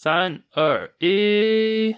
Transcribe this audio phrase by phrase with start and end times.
[0.00, 1.96] 三二一，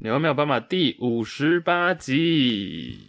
[0.00, 3.08] 纽约没有斑马第五十八集。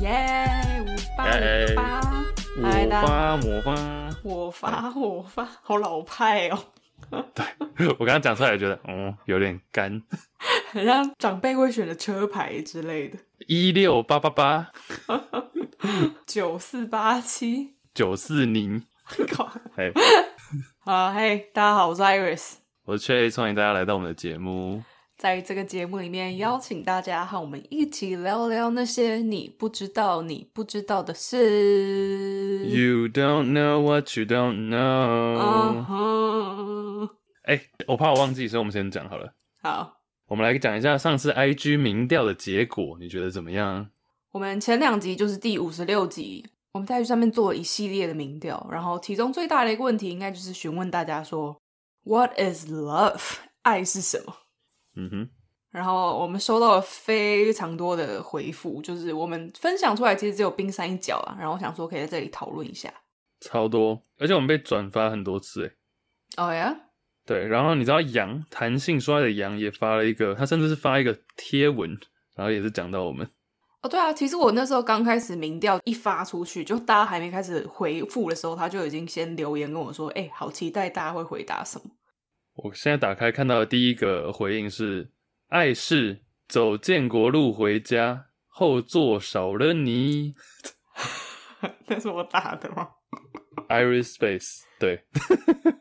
[0.00, 0.58] 耶！
[0.84, 2.12] 五八五八！
[2.50, 3.72] 我发我发
[4.24, 6.58] 我发我发，好老派哦。
[7.34, 10.02] 对，我刚刚讲出来觉得，嗯，有点干，
[10.72, 13.18] 很像长辈会选的车牌之类的。
[13.46, 14.70] 一六八八八，
[16.26, 18.82] 九四八七，九四零。
[19.04, 19.92] 嘿，
[20.84, 24.82] 好，嘿，大家好，我是 Iris，我是 Cherry，欢迎大家来到我们的节目。
[25.22, 32.66] 在这个节目里面，邀请大家和我们一起聊聊那些你不知道、你不知道的事。
[32.66, 35.78] You don't know what you don't know。
[37.44, 39.34] 哎，我怕我忘记，所以我们先讲好了。
[39.62, 40.00] 好。
[40.26, 43.90] 我们来讲一下上次 IG 民调的结果，你觉得怎么样？
[44.32, 51.56] 我们前两集就是第五十六集，我们在上面做了一系列的民调，然后其中最大的一个问题，应该就是询问大家说
[52.02, 53.36] ，What is love？
[53.62, 54.34] 爱是什么？
[54.96, 55.28] 嗯哼。
[55.70, 61.36] 然后我们收到了非常多的回复，就是我们分享出来其实只有冰山一角啊。
[61.38, 62.92] 然后我想说可以在这里讨论一下，
[63.40, 66.44] 超多，而且我们被转发很多次，哎。
[66.44, 66.76] 哦呀。
[67.24, 71.96] 对，然后你知道杨弹性说爱的杨也发了一个，他甚至是发一个贴文，
[72.34, 73.30] 然后也是讲到我们。
[73.80, 81.90] 哦，对啊，其实我那时候刚开始民调一发出去，就大家还没开始回复的时候，他就已经先留言跟我说：“哎，好期待大家会回答什么。”
[82.62, 85.10] 我现在打开看到的第一个回应是
[85.48, 90.34] ：“爱是走建国路回家，后座少了你。
[91.86, 92.88] ”那是我打的吗
[93.68, 95.04] ？Iris Space，对。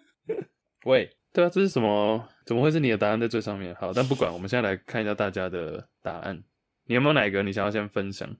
[0.86, 1.18] 喂。
[1.34, 2.28] 对啊，这是什么？
[2.46, 3.74] 怎么会是你的答案在最上面？
[3.75, 6.44] 好，但不管，我们现在来看一下大家的答案。
[6.88, 8.36] 你有没有哪个你想要先分享？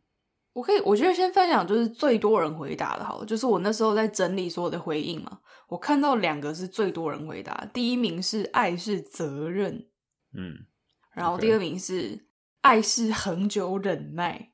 [0.53, 9.88] 我可以，我觉得先分享就是最多人回答的，好了，就是我那时候在整理所有的回应嘛，我看到两个是最多人回答，第一名是爱是责任，
[10.34, 10.66] 嗯，
[11.13, 12.28] 然后第二名是
[12.62, 14.51] 爱是恒久忍耐，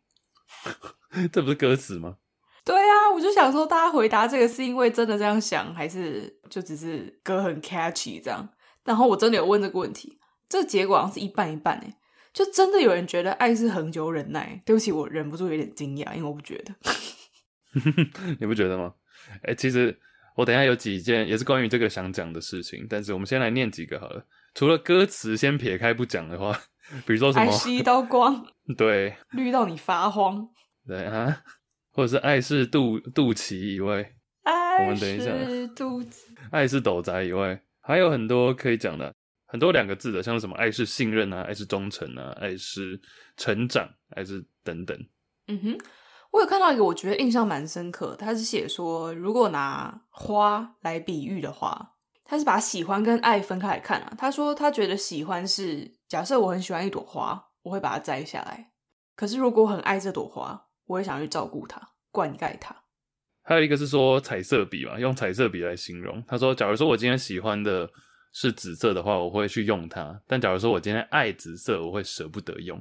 [1.33, 2.17] 这不是歌词吗？
[2.63, 8.47] 对啊，我就想说，大家回答这个是因为真的这样想，还是就只是歌很 catchy 这样？
[8.83, 11.95] 然后我真的有问这个问题，这个结果好像是一半一半诶，
[12.37, 14.61] 就真的有人觉得爱是恒久忍耐。
[14.63, 16.75] 对不起，我忍不住有点惊讶，因为我不觉得。
[18.39, 18.93] 你不觉得吗？
[19.41, 19.97] 哎，其实
[20.35, 24.23] 我等一下有几件也是关于这个想讲的事情，但是我们先来念几个好了。
[24.53, 26.55] 除了歌词先撇开不讲的话，
[27.07, 27.45] 比如说什么？
[27.45, 28.45] 爱是一道光，
[28.77, 30.47] 对，绿到你发慌，
[30.85, 31.41] 对啊。
[31.91, 39.11] 或者是爱是肚肚脐以外，爱是肚子，爱是斗宅以外，还有很多可以讲的，
[39.47, 43.01] 很多两个字的，像是什么爱是信任啊，爱是忠诚啊，爱是
[43.35, 44.97] 成长，爱是等等。
[45.47, 45.77] 嗯哼，
[46.31, 51.93] 我有看到一个，我觉得印象蛮深刻，他是写说，如果拿花来比喻的话，
[52.23, 54.13] 他是把喜欢跟爱分开来看啊。
[54.17, 58.71] 他说他觉得喜欢是假设我很喜欢一朵花，我会把它摘下来，
[59.15, 60.65] 可是如果我很爱这朵花。
[60.87, 61.81] 我会想去照顾它，
[62.11, 62.73] 灌溉它。
[63.43, 66.23] 还有一个是说彩色笔嘛，用彩色笔来形容。
[66.25, 67.89] 他说，假如说我今天喜欢的
[68.39, 72.79] 是紫色的话，我会去用它；但假如说我今天爱紫色，我会舍不得用。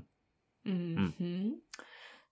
[0.64, 1.62] 嗯哼，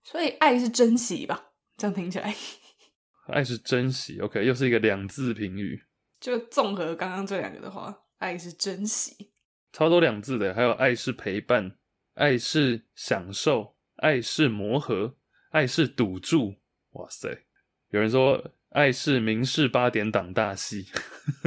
[0.02, 1.52] 所以爱是珍惜吧？
[1.78, 2.34] 这样听起来，
[3.28, 4.20] 爱是珍惜。
[4.20, 5.82] OK，又是一个两字评语。
[6.20, 9.32] 就综合刚刚这两个的话，爱是珍惜，
[9.72, 10.52] 超多两字的。
[10.52, 11.78] 还有爱是陪伴，
[12.16, 15.16] 爱是享受，爱是磨合。
[15.49, 16.56] 爱是赌注，
[16.90, 17.46] 哇塞！
[17.88, 20.87] 有人说爱是明视八点档大戏，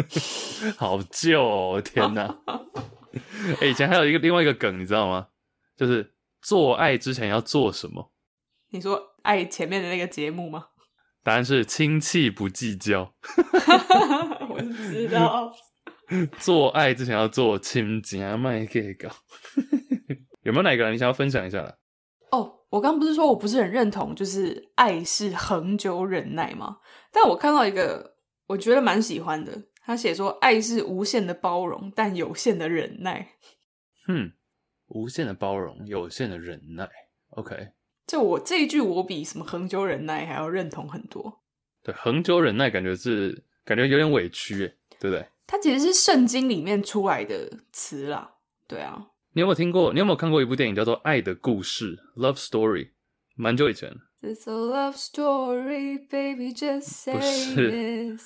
[0.78, 1.82] 好旧哦！
[1.82, 2.38] 天哪！
[3.60, 5.28] 哎、欸，以前还有一个另外一个梗，你知道吗？
[5.76, 8.14] 就是做爱之前要做什么？
[8.70, 10.68] 你说爱前面的那个节目吗？
[11.22, 13.14] 答案是亲戚不计较。
[14.50, 15.54] 我知道，
[16.40, 19.10] 做爱之前要做亲家麦给搞。
[20.44, 21.78] 有没有哪个人你想要分享一下的？
[22.32, 22.54] 哦。
[22.70, 26.80] 我刚不是说我不是很认同，就是爱是恒久忍耐吗？
[27.12, 28.16] 但我看到一个，
[28.48, 29.64] 我觉得蛮喜欢的。
[29.82, 33.36] 他写说，爱是无限的包容，但有限的忍耐。
[34.10, 34.34] 嗯，
[34.88, 36.90] 无限的包容，有限的忍耐。
[37.30, 37.70] OK，
[38.06, 41.42] 就我这一句，我比什么恒久忍耐还要认同很多。
[41.84, 44.58] 对，恒久忍耐感觉是感觉有点委屈，
[45.00, 45.26] 对不对？
[45.46, 48.36] 它其实是圣经里面出来的词啦。
[48.68, 49.94] 对啊，你有没有听过？
[49.94, 52.90] 你有没有看过一部电影叫做《爱的故事》（Love Story）？
[53.36, 53.96] 蛮久以前。
[54.24, 58.18] It's a love story, baby, just say 不是，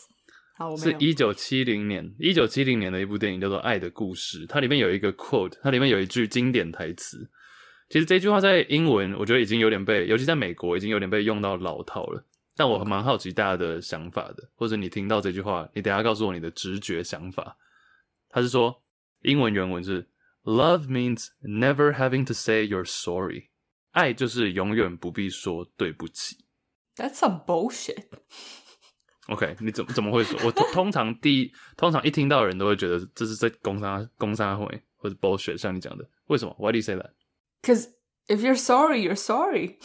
[0.55, 7.29] 好，是一九七零年，一九七零年的一部电影叫做《爱的故事》，它里面有一个 quote，它里面有一句经典台词。
[7.89, 12.25] 其实这句话在英文，我觉得已经有点被，尤其在美国，已经有点被用到老套了。
[12.55, 17.57] 但我蛮好奇大家的想法的，或者你听到这句话，你等下告诉我你的直觉想法。
[18.29, 18.81] 他是说，
[19.23, 20.07] 英文原文是。
[20.42, 23.50] Love means never having to say you're sorry。
[23.92, 26.44] 爱就是永远不必说对不起。
[26.96, 30.38] That's some bullshit。OK， 你怎么怎么会说？
[30.44, 34.66] 我通通常第一，通常一听到的人都会觉得这是在攻杀攻杀会
[34.96, 36.54] 或者 bullshit， 像你讲的，为什么？
[36.60, 37.10] Why do you say that?
[37.60, 37.88] Because
[38.28, 39.78] if you're sorry, you're sorry。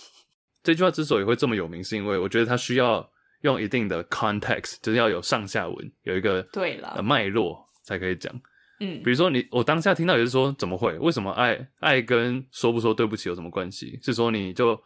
[0.61, 8.31] 这句话之所以会这么有名，是因为我觉得它需要用一定的 context，就是要有上下文，有一个对了脉络才可以讲。
[8.80, 10.96] 嗯，比如说你，我当下听到也是说，怎么会？
[10.98, 13.98] 为什么爱爱跟说不说对不起有什么关系？
[14.02, 14.80] 是说你就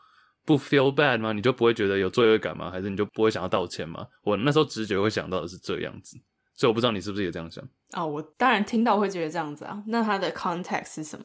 [0.46, 1.32] 不 feel bad 吗？
[1.32, 2.70] 你就不会觉得有罪恶感吗？
[2.70, 4.06] 还是你就不会想要道歉吗？
[4.22, 6.16] 我那时候直觉会想到的是这样子，
[6.54, 8.04] 所以我不知道你是不是也这样想啊？
[8.04, 9.82] 我当然听到会觉得这样子啊。
[9.86, 11.24] 那它的 context 是什么？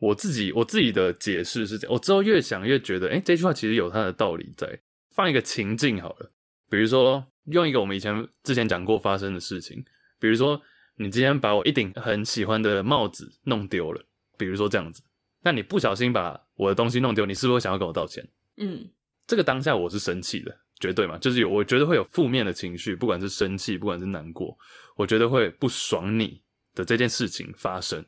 [0.00, 4.80] 我自己我自己的解释是这样，我之后越想越觉得，诶，这句话其实有它的道理在。
[5.14, 6.32] 放一个情境好了，
[6.68, 9.84] 比如说用一个我们以前之前讲过发生的事情，
[10.18, 10.60] 比如说。
[11.00, 14.04] 你今天把我一顶很喜欢的帽子弄丢了，
[14.36, 15.00] 比如说这样子，
[15.42, 18.28] 那你不小心把我的东西弄丢，你是不是想要跟我道歉？
[18.56, 18.90] 嗯，
[19.26, 24.58] 这个当下我是生气的，绝对嘛，就是有，我觉得会有负面的情绪，不管是生气，不管是难过，
[24.96, 26.42] 我觉得会不爽你
[26.74, 28.04] 的这件事情发生。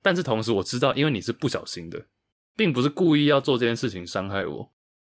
[0.00, 2.06] 但是同时我知道，因为你是不小心的，
[2.54, 4.72] 并不是故意要做这件事情伤害我，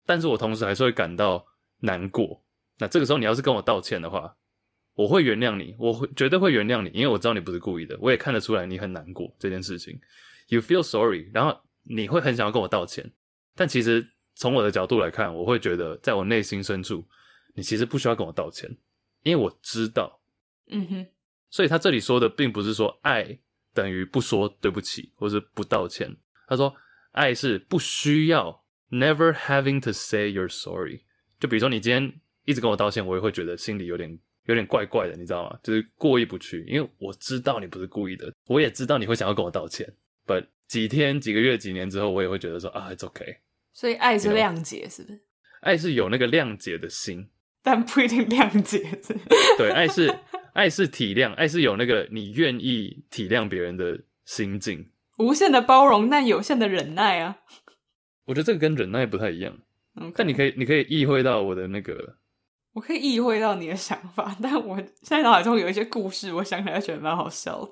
[0.07, 1.45] 但是我同时还是会感到
[1.81, 2.43] 难过。
[2.79, 4.35] 那这个时候你要是跟我道歉的话，
[5.01, 9.99] 我会原谅你，我会绝对会原谅你，因为我知道你不是故意的，我也看得出来你很难过这件事情。
[10.47, 13.11] You feel sorry，然后你会很想要跟我道歉，
[13.55, 17.03] 但其实从我的角度来看，我会觉得在我内心深处，
[17.55, 18.69] 你其实不需要跟我道歉，
[19.23, 20.21] 因为我知道，
[20.67, 21.07] 嗯哼。
[21.49, 23.39] 所以他这里说的并不是说爱
[23.73, 26.15] 等于不说对不起或是不道歉，
[26.47, 26.75] 他说
[27.11, 31.01] 爱是不需要，never having to say you're sorry。
[31.39, 34.19] 就比如说你今天一直跟我道歉，我也会觉得心里有点。
[34.45, 35.59] 有点怪怪的，你知道吗？
[35.61, 39.87] 就是过意不去，因为我知道你不是故意的，我也知道你会想要跟我道歉。
[40.25, 43.37] But 几天、几个月、几年之后，我也会觉得说啊，it's okay。
[43.73, 45.21] 所以爱是谅解，是不是？
[45.61, 47.29] 爱是有那个谅解的心，
[47.61, 48.79] 但不一定谅解。
[49.57, 50.13] 对，爱是
[50.53, 57.37] 爱是体谅，爱是有那个你愿意体谅别人的心境，无限的包容，但有限的忍耐啊。
[58.25, 59.57] 我觉得这个跟忍耐不太一样。
[60.15, 62.17] 但你可以，你可以意会到我的那个。
[62.73, 67.71] 我可以意会到你的想法，但我现在脑海中有一些故事，我想起来觉得蛮好笑的。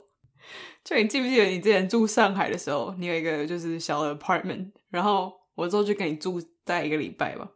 [0.84, 7.48] 就你记不记得你之前住上海的时候，你有一个就是小的 apartment，然后我之后就跟你住待一个礼拜吧。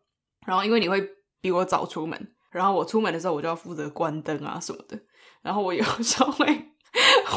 [0.45, 1.01] 然后因为你会
[1.41, 4.99] 比我早出门，然后我出门的时候我就要负责关灯啊什么的。
[5.41, 6.45] 然后我有 时候会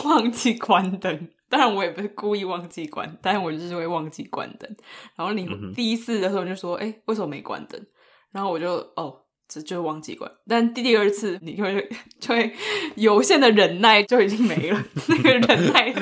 [0.05, 4.77] 忘记关灯，当然我也不是故意忘记关，但是我就是会忘记关灯。
[5.17, 7.85] 然后你第一次的时候就说：“哎、嗯，为什么没关灯？”
[8.31, 9.23] 然后我就哦。
[9.49, 11.89] 这就忘记关，但第第二次你就会
[12.19, 12.53] 就会
[12.97, 15.95] 有限的忍耐就已经没了，那个忍耐，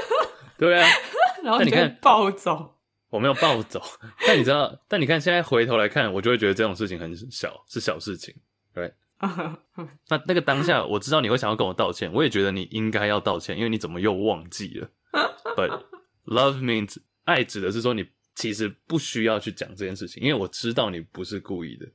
[0.58, 0.86] 对啊，
[1.42, 2.76] 然后你看暴走，
[3.08, 3.82] 我没有暴走，
[4.26, 8.34] 但你知道，但你看现在回头来看，我就会觉得这种事情很小，是小事情，
[8.74, 8.92] 对，
[10.08, 14.90] 那那个当下我知道你会想要跟我道歉，我也觉得你应该要道歉，因为你怎么又忘记了
[15.56, 15.84] ？But
[16.26, 21.86] love means 爱指的是说你其实不需要去讲这件事情，因为我知道你不是故意的。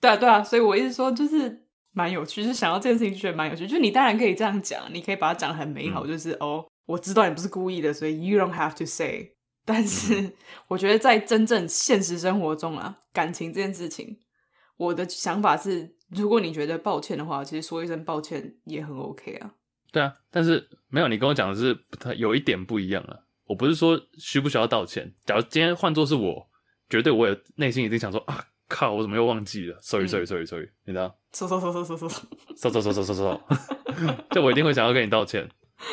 [0.00, 3.66] 对啊，对啊，所以我一直说就是蛮有趣，就是想到这件事情就觉得蛮有趣。
[3.66, 9.32] 就是你当然可以这样讲，你可以把它讲的很美好，嗯、就是哦，我知道你不是故意的，所以 you don't have to say。
[9.66, 10.32] 但是
[10.68, 14.18] 我觉得在真正现实生活中啊，感情这件事情，
[14.78, 19.52] 我的想法是，如果你觉得抱歉的话，其实说一声抱歉也很 OK 啊。
[19.92, 23.18] 对啊，但是没有你跟我讲的是不太有一点不一样啊。
[23.44, 26.48] 我不是说需不需要道歉，假如今天换作是我，
[26.88, 28.46] 绝对我也内心一定想说啊。
[28.70, 28.94] 靠！
[28.94, 31.18] 我怎么又忘记了？Sorry，Sorry，Sorry，Sorry，你知道？
[31.34, 33.42] 说说说说说说说说说说说说，
[34.30, 35.46] 就我一定会想要跟你道歉。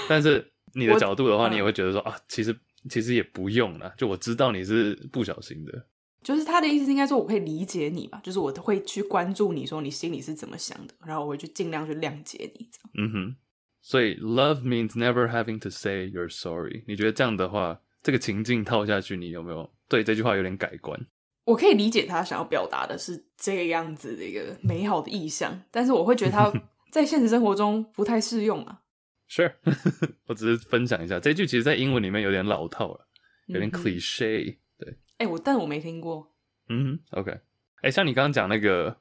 [0.07, 2.55] 但是你的角度的话，你也会觉得说啊，其实
[2.89, 3.91] 其实也不用啦。
[3.97, 5.87] 就我知道你是不小心的。
[6.23, 8.19] 就是他的意思，应该说我可以理解你吧？
[8.23, 12.69] 就是我会去关注你说你心里是怎么想的，然后我会去尽量去谅解你。
[12.97, 13.35] 嗯哼。
[13.81, 16.83] 所以 love means never having to say you're sorry。
[16.87, 20.99] 你觉得这样的话这个情境套下去，你有没有对这句话有点改观？
[21.47, 26.51] 我可以理解他想要表达的是这个样子的一个美好的意象，但是我会觉得他
[26.91, 28.81] 在现实生活中不太适用啊。
[29.29, 29.53] Sure，
[30.27, 33.07] 我只是分享一下这句，其实，在英文里面有点老套了，
[33.45, 34.57] 有点 cliche、嗯。
[34.77, 34.89] 对，
[35.19, 36.29] 哎、欸，我但我没听过。
[36.67, 37.39] 嗯，OK。
[37.81, 38.97] 哎，像你刚刚讲那个，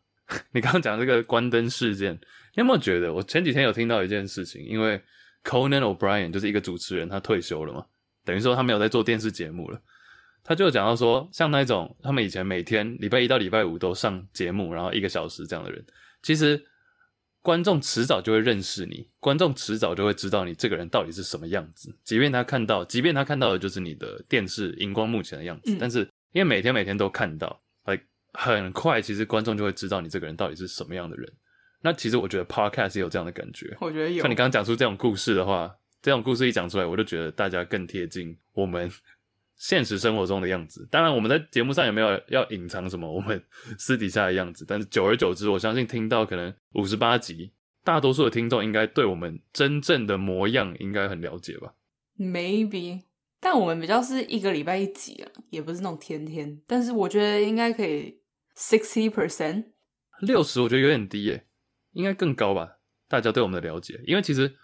[0.52, 3.12] 你刚刚讲这个关灯事件，你有没有觉得？
[3.12, 5.02] 我前几天有听到一件事情，因为
[5.42, 7.84] Conan O'Brien 就是一个主持人，他退休了嘛，
[8.24, 9.82] 等于说他没有在做电视节目了。
[10.46, 15.84] 他就讲到说，像那种他们以前每天礼拜一到礼拜五都上节目，然后一个小时这样的人，
[16.22, 16.64] 其实。
[17.42, 21.96] 观众迟早就会认识你，观众迟早就会知道你这个人到底是什么样子。
[22.02, 26.00] 即便他看到，即便他看到的就是你的电视荧光幕前的样子，嗯、但是
[26.32, 31.32] 因为每天每天都看到，like, 很快，其实观众就会知道你这个人到底是什么样的人。
[31.82, 33.76] 那其实我觉得 podcast 也有这样的感觉。
[33.80, 34.22] 我觉得有。
[34.22, 35.72] 像你刚刚讲出这种故事的话，
[36.02, 38.90] 这种故事一讲出来，我就觉得大家更贴近我们。
[39.56, 43.42] 现实生活中的样子，当然我们在节目上也没有要隐藏什么我们
[43.78, 51.74] 私底下的样子，但是久而久之，我相信听到可能五十八集，大多数的听众应该对我们真正的模样应该很了解吧
[52.18, 53.02] ？Maybe，
[53.40, 58.20] 但我们比较是一个礼拜一集啊，也不是那种天天，但是我觉得应该可以
[58.56, 59.64] sixty percent，
[60.20, 61.46] 六十我觉得有点低耶，
[61.92, 62.78] 应该更高吧？
[63.08, 64.56] 大家对我们的了解，因为其实。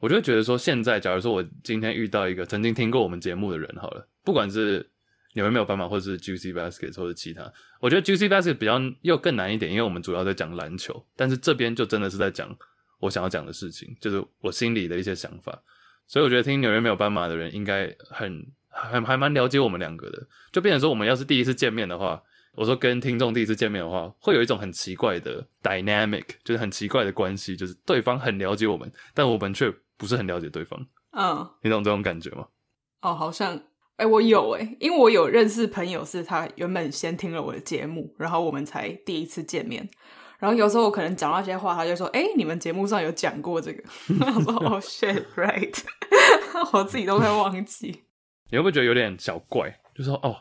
[0.00, 4.90] 我就觉得说，现在假如说我今天遇到一个曾经听过我们节目的人，好了，不管是
[5.34, 12.56] 纽约没有斑马，或者是 Juicy Basket，或者其他，我觉得 Juicy Basket 比较又更难一点，因为我们主要在讲篮球，但是这边就真的是在讲
[12.98, 15.62] 我想要讲的事情，就是我心里的一些想法。
[16.06, 22.22] 所以我觉得听纽约没有斑马的人应该很还还蛮了解我们两个的，就变成说我们要是第一次见面的话，
[22.54, 29.72] 我说跟听众第一次见面的话，会有一种很奇怪的 dynamic，就是很奇怪的关系，就是对方很了解我们，但我们却。
[29.96, 32.48] 不是很了解对方，嗯，你懂这种感觉吗？
[33.00, 33.62] 哦，好像，
[33.96, 39.88] 哎、欸，我有哎、欸，因为我有认识朋友，是他原本先听了我的节目，然后我们才第一次见面，
[40.38, 43.82] 然后有时候我可能讲那些话，他就说，哎、欸，你们节目上有讲过这个，
[44.36, 45.78] 我说哦，shit，right，
[46.72, 48.02] 我自己都会忘记。
[48.50, 49.72] 你会不会觉得有点小怪？
[49.94, 50.36] 就说哦，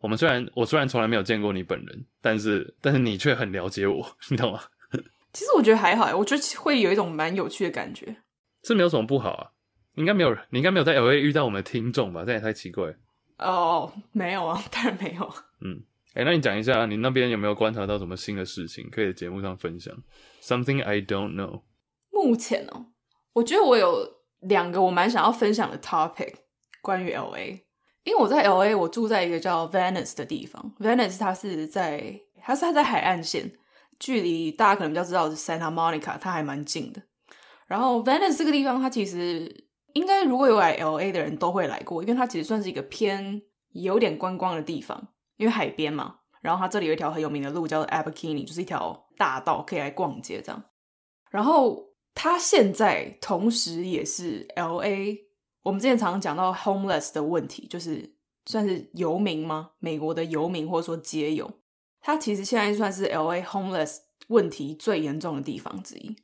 [0.00, 4.60] 我们虽然我虽然从来没有见过你本人，但是但是你却很了解我，你懂吗？
[5.32, 8.14] 其实我觉得还好，哎，我觉得会有一种蛮有趣的感觉。
[8.62, 9.50] 这没有什么不好啊，
[9.94, 12.24] 应该没有，你应该没有在 LA 遇到我们的听众吧？
[12.24, 12.94] 这也太奇怪。
[13.38, 15.34] 哦，没有啊，当然没有。
[15.60, 15.82] 嗯，
[16.14, 19.94] 哎，那你讲一下，你那边有没有观察到什么新的事情，可以在节目上分享
[20.40, 21.62] ？Something I don't know。
[22.10, 22.86] 目前哦，
[23.32, 24.08] 我觉得我有
[24.40, 26.34] 两个我蛮想要分享的 topic，
[26.80, 27.60] 关于 LA，
[28.04, 33.52] 因为我在 LA，我住在一个叫 Venice 的地方，Venice 它是在，它是它在海岸线，
[33.98, 37.02] 距离大家可能比较知道是 Santa Monica，它还蛮近的。
[37.66, 39.61] 然后 Venice 这个地方，它其实
[39.94, 46.16] 应该如果有来 LA 的人都会来过，因为它其实算是一个偏有点观光的地方，因为海边嘛。
[46.40, 50.60] 然后它这里有一条很有名的路叫做 Abercrombie，就是一条大道，可以来逛街这样。
[51.30, 55.18] 然后它现在同时也是 LA，
[55.62, 59.70] 我们之前常常讲到 homeless 的问题，就是算是游民吗？
[59.78, 61.48] 美国的游民或者说街友，
[62.00, 66.16] 它其实现在算是 LA homeless 问题最严重的地方之一。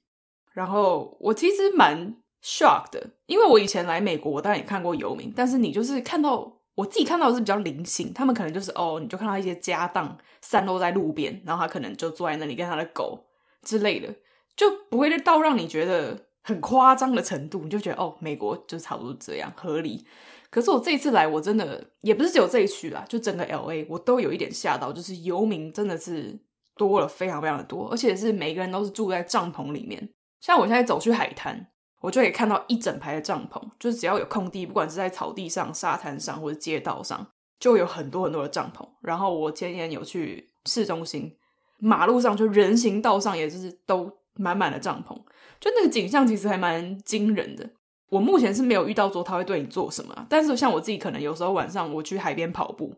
[0.53, 13.25] 然后我其实蛮 shock 的，因为我以前来美国，我当然也看过游民，但是你就是看到我自己看到的是比较零星，他们可能就是哦，你就看到一些家当散落在路边，然后他可能就坐在那里跟他的狗
[13.63, 14.15] 之类的，
[14.57, 20.07] 就不会到让你觉得很夸张的程度，你就觉得哦，美国就差不多这样合理。
[20.51, 26.39] 可是我这一次来，我真的也不是只有这一区啦，就整个 LA 我都有一点吓到，就是游民真的是
[26.75, 30.09] 多了非常非常的多，而且是每个人都是住在帐篷里面。
[30.41, 31.67] 像我现在走去海滩，
[32.01, 37.27] 我就可以看到一整排的帐篷，就是只要有空地，不管是在草地上、沙滩上或者街道上，
[37.59, 38.87] 就有很多很多的帐篷。
[39.01, 41.37] 然后我前天有去市中心，
[41.79, 45.15] 马路上就人行道上也是都满满的帐篷，
[45.59, 47.69] 就那个景象其实还蛮惊人的。
[48.11, 52.95] 我目前是没有遇到说他会对你做什么，但是像我自己可能有时候晚上我去海边跑步，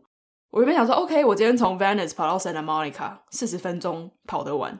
[0.51, 4.79] 我原本想说 OK，我今天从 Venice 跑到 Santa Monica 四十分钟跑得完，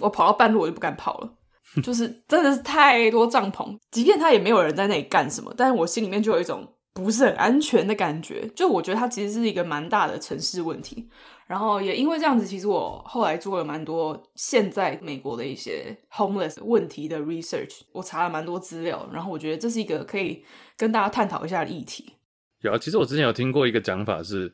[0.00, 1.34] 我跑到半路我就不敢跑了。
[1.82, 8.48] 就是真的是太多帐篷，即便他也没有人在那里干什么，但是我心里面就有一种不是很安全的感觉。
[8.56, 11.08] 就我觉得它其实是一个蛮大的城市问题。
[11.46, 20.44] 然后也因为这样子，其实我后来做了蛮多现在美国的一些 homeless 问题的 research，我查了蛮多资料，然后我觉得这是一个可以
[20.76, 22.12] 跟大家探讨一下的议题。
[22.60, 24.52] 有啊，其实我之前有听过一个讲法是，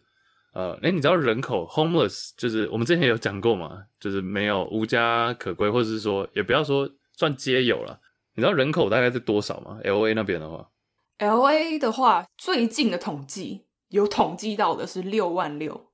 [0.54, 6.88] 呃，诶，你知道人口 homeless 就是我们之前有讲过嘛，就是没有无家可归，或者是说也不要说。
[7.16, 8.00] 算街友了，
[8.34, 10.70] 你知道人口大概是多少吗？L A 那边的话
[11.18, 15.90] ，L A 的话最近的统计有统计到的是六万六。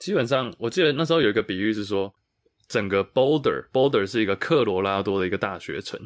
[0.00, 2.12] 基本上，我记得那时候有一个比喻是说，
[2.68, 5.98] 整个 Boulder，Boulder 是一个科罗拉多的一个大学城，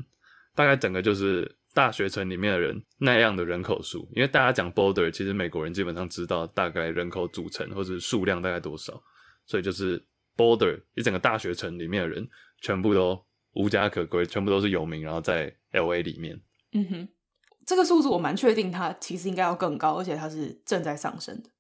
[0.54, 4.06] 大概整个就是大学城里面的人那样的人口数。
[4.14, 9.02] 因为大家讲 Boulder，其实美国人基本上知道大概人口组成或者数量大概多少，
[9.46, 10.04] 所以就是
[10.36, 12.28] Boulder 一整个大学城里面的人
[12.60, 13.20] 全部都
[13.58, 16.40] 无家可归，全部都是游民，然后在 LA 里面。
[16.72, 17.08] 嗯哼，
[17.66, 21.50] 这个数字我蛮确定，它其实应该要更高，而且它是正在上升的。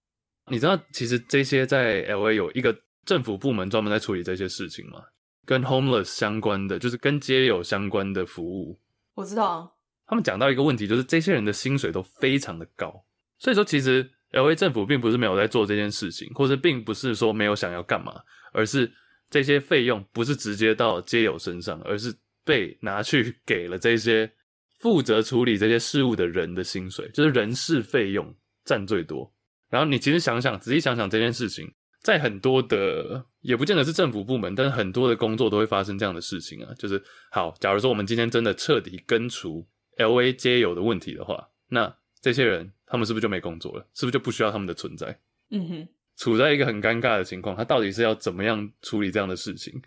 [0.50, 2.74] 你知道，其实这些在 LA 有一个
[3.04, 5.02] 政府部门专门在处理这些事情吗？
[5.44, 8.78] 跟 homeless 相关的，就是跟街友相关的服务。
[9.14, 9.70] 我知道啊。
[10.06, 13.04] 他们讲到一个问题，就是这些人的薪水都非常的高。
[13.38, 18.90] 所以说，其实 LA 政府并不是没有在做这件事情，或者并不是说没有想要干嘛，而是
[19.30, 24.30] 这些费用不是直接到街友身上，而是被拿去给了这些
[24.78, 29.32] 负责处理这些事务的人的薪水，就是人事费用占最多。
[29.68, 31.70] 然后你其实想想，仔细想想这件事情，
[32.02, 36.72] 在很多的也不见得是政府部门，但是很多的工作都会发生这样的事情啊。
[36.78, 39.66] 就是好，假如说我们今天真的彻底根除
[39.98, 43.86] LA 街友的问题的话，那这些人他们是不是就没工作了？
[43.92, 45.20] 是不是就不需要他们的存在？
[45.50, 45.88] 嗯哼，
[46.18, 49.80] 处在一个很尴尬的情况，他到底是要怎么样处理这样的事情？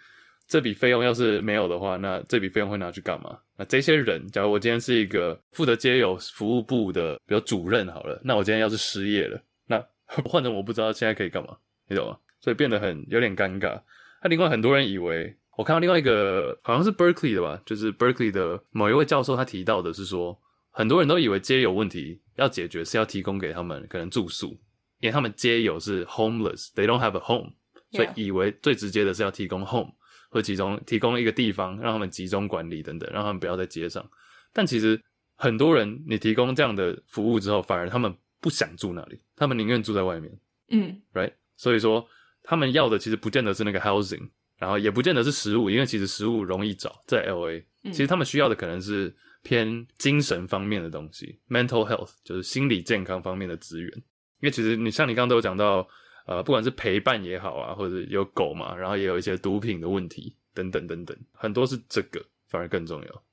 [0.48, 3.38] 这笔费用要是没有的话，那这笔费用会拿去干嘛？
[3.58, 9.42] 那这些人，假如我今天是一个负责街友服务部的，比如主任好了，那我今天要是失业了。
[9.68, 9.82] 那
[10.26, 11.56] 换成我不知道现在可以干嘛，
[11.88, 12.18] 你懂吗？
[12.42, 13.80] 所以变得很有点尴尬。
[14.24, 20.38] 那另外很多人以为，我看到另外一个好像是 Berkeley 的吧，就是 Berkeley 的某一位教授他提到的是说，
[20.70, 24.60] 很多人都以为街友问题要解决是要提供给他们可能住宿，
[25.02, 27.52] 因为他们街友是 homeless，they don't have a home，
[27.92, 29.92] 所以以为最直接的是要提供 home
[30.30, 34.10] 或集中提供一个地方让他们集中管理等等，让他们不要在街上。
[34.54, 35.02] 但其实
[35.36, 38.16] 很多人你提供这样的服务之后，反而他们。
[38.44, 40.36] 不想住那里，他们宁愿住在外面。
[40.70, 42.04] 嗯，right，所以说
[42.42, 44.28] 他们要的其实不见得是那个 housing，
[44.58, 54.04] 然后也不见得是食物，因为其实食物容易找，在 LA，嗯，其实他们需要的可能是偏精神方面的东西，mental health，就是心理健康方面的资源。
[54.42, 55.88] 因为其实你像你刚刚都有讲到，
[56.26, 63.24] 呃，不管是陪伴也好啊，或者有狗嘛，然后也有一些毒品的问题等等等等，很多是这个反而更重要。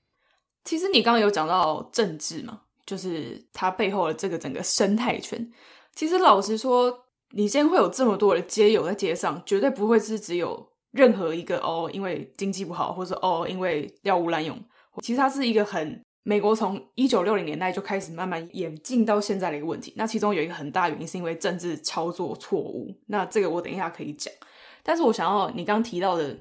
[0.64, 2.60] 其实你刚刚有讲到政治嘛？
[2.84, 5.50] 就是它背后的这个整个生态圈，
[5.94, 14.58] 其实老实说，你今天会有这么多的街友在街上，绝对不会是只有任何一个哦，因为经济不好，或者哦，因为药物滥用。
[15.02, 19.94] 其实它是一个很美国从一九六零年代就开始慢慢演进到现在的一个问题。
[19.96, 22.94] 那其中有一个很大原因是因为政治操作错误。
[23.06, 24.30] 那这个我等一下可以讲。
[24.82, 26.38] 但是我想要你刚提到的，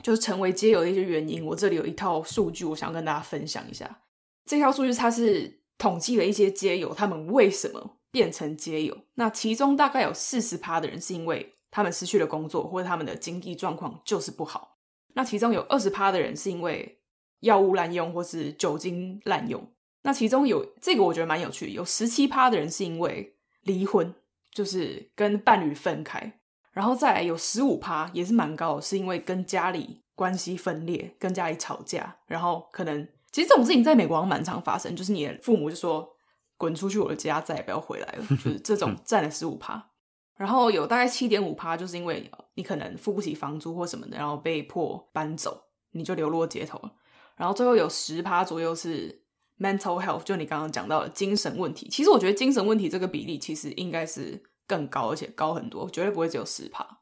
[0.00, 4.02] 就是成为街友的一些原因，我这里有一套数据，我想跟大家分享一下。
[4.44, 5.60] 这套数据它是。
[5.78, 8.96] 统计了一些街友，他们为什么变成街友？
[9.16, 14.78] 那其中大概有四十趴的人是因为他们失去了工作，或者他们的经济状况就是不好。
[15.12, 16.98] 那其中有二十趴的人是因为
[17.46, 19.66] 药物滥用或是酒精滥用。
[20.02, 24.14] 那其中有这个我觉得蛮有趣的，有十七趴的人是因为离婚，
[24.52, 26.40] 就是跟伴侣分开。
[26.72, 33.08] 然后再来有十五趴也是蛮高的，是因为跟家里关系分裂，跟家里吵架，然后可能。
[33.32, 36.08] 其实这种事情在美国蛮常发生，就是你的父母就说
[36.56, 39.90] “滚出去我的家，再也不要回来了”，就是这种占了十五趴。
[40.38, 46.92] 然后有大概七点五趴，就是因为你可能付不起房租或什么的，然后被迫搬走，你就流落街头了。
[47.36, 49.22] 然后最后有十趴左右是
[49.58, 51.88] mental health，就你刚刚讲到的精神问题。
[51.88, 57.00] 其实我觉得精神问题这个比例其实应该是更高，而且高很多，绝对不会只有十趴。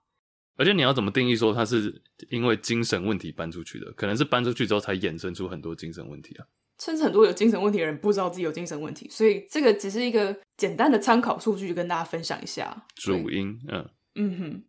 [0.56, 3.90] 而且你要怎么定义说他是因为精神问题搬出去的？
[3.92, 6.46] 可能是搬出去之后才衍生出很多精神问题啊。
[6.80, 12.84] 甚至很多有精神问题的人不知道自己有精神问题，所以这个只是一个简单的参考数据，跟大家分享一下。
[12.96, 14.64] 主因，嗯嗯哼，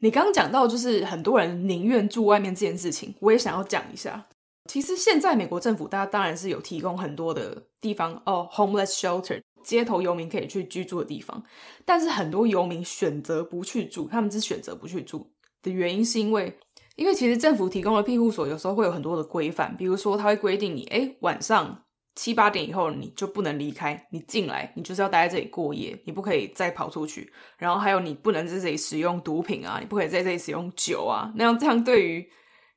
[0.00, 4.26] 你刚刚讲到就是很多人宁愿住外面这件事情，我也想要讲一下。
[4.68, 9.40] 其实现在美国政府大家当然是有提供很多的地方哦，homeless shelter。
[9.62, 11.40] 街头游民可以去居住的地方，
[11.84, 15.30] 但是很多游民选择不去住，他们只选择不去住
[15.62, 16.58] 的原因是因为，
[16.96, 21.84] 因为其实政府提供的庇护所有时候会有很多的规范，比如说他会规定你，诶，晚上
[22.16, 32.28] 七八点以后你就不能离开，你进来你就是要待在这里过夜，你不可以再跑出去，然后还有你不能在这里使用毒品啊，你不可以在这里使用酒啊，那样这样对于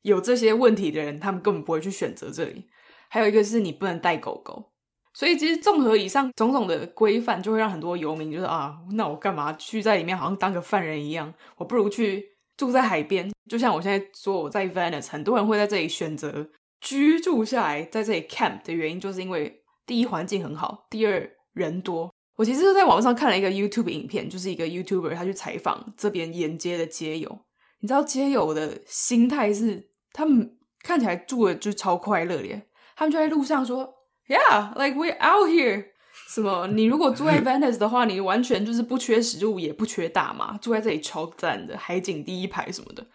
[0.06, 2.64] 有这些问题的人，他们根本不会去选择这里。
[3.10, 4.72] 还有一个是你不能带狗狗。
[5.14, 11.34] 所以其实综合以上种种的规范，就会让很多游民就是啊，那我干嘛去在里面，好像当个犯人一样？
[11.58, 12.24] 我不如去
[12.56, 13.32] 住在海边。
[13.50, 16.48] 就像我现在说我在 Venice，很多人会在这里选择
[16.82, 27.40] 居住下来，在这里 camp 的原因，就是因为第一环境很好，第二人多，我其实是在网上看了一个 YouTube 影片，就是一个 YouTuber 他去采访这边沿街的街友。
[27.80, 32.62] 你知道街友的心态是，他们看起来住的就超快乐的，
[32.96, 33.94] 他们就在路上说
[34.28, 35.88] ，Yeah，like we out here。
[36.30, 36.68] 什么？
[36.68, 43.06] 你如果住在 Venice 的话，你完全就是不缺食物，也不缺大麻，住在这里超赞的，海景第一排什么的。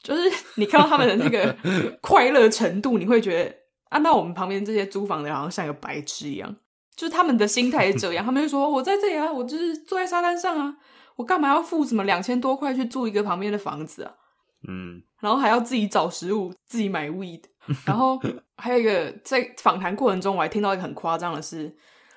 [0.00, 0.22] 就是
[0.54, 1.56] 你看到他们的那个
[2.00, 3.56] 快乐程度，你会觉得，
[3.88, 6.54] 按照我们旁边这些租房的好像像个白痴一样。
[6.94, 10.76] 就是他们的心态是这样，他们就说：“我在这里啊，我就是坐在沙滩上啊，
[11.16, 14.14] 我干嘛要付什么两千多块去住一个旁边的房子啊？
[14.68, 17.42] 嗯，然后还要自己找食物，自己买 weed，
[17.84, 18.20] 然后
[18.56, 21.74] 还有一个在访谈过程中，我还听到一个很夸张的事，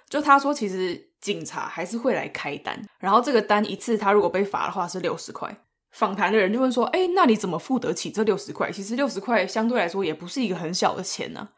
[0.09, 5.55] 就他说其实警察还是会来开单，然后这个单一次他如果被罚的话是六十块。
[5.91, 8.71] 访谈的人就问说：哎，那你怎么付得起这六十块？
[8.71, 11.49] 其实六十块相对来说也不是一个很小的钱呢。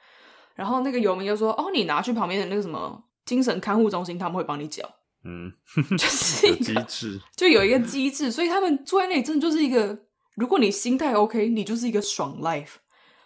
[0.56, 4.84] 然后那个游民就说：哦，你拿去旁边的那个什么。”精神看护中心他们会帮你缴，
[5.24, 5.52] 嗯，
[5.96, 9.96] 就是一个机制，就有一个机制，所以他们住在那里真的就是一个，
[10.40, 12.76] 如果你心态 OK，你就是一个爽 life。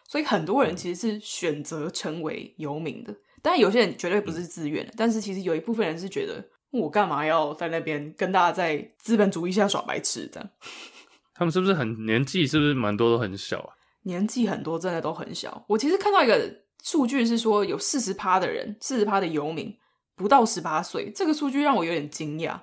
[0.10, 4.94] 所以很多人其实是选择成为游民的，但有些人绝对不是自愿的。
[4.98, 10.50] 但是其实有一部分人是觉得，我干嘛要在那边跟大家在资本主义下耍白痴这样？
[11.34, 12.46] 他们是不是很年纪？
[12.46, 13.74] 是不是蛮多都很小啊？
[14.04, 15.64] 年纪很多，真的都很小。
[15.68, 19.76] 我其实看到一个数据是说，有四十趴的人，四十趴的游民。
[20.16, 22.60] 不到十八岁，这个数据让我有点惊讶。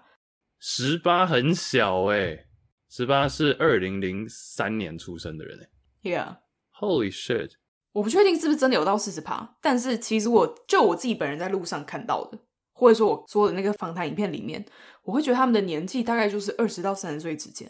[0.60, 2.46] 十八很小诶，
[2.90, 5.68] 十八是二零零三年出生的人诶。
[6.03, 7.53] Yeah，Holy shit！
[7.92, 12.38] 我不确定是不是真的有到四十趴，但是其实我就我自己本人在路上看到的，
[12.72, 14.64] 或者说我说的那个访谈影片里面，
[15.05, 17.68] 我会觉得他们的年纪大概就是二十到三十岁之间。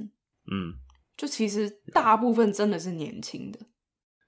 [0.51, 0.73] 嗯，
[1.17, 3.59] 就其实大部分真的是年轻的。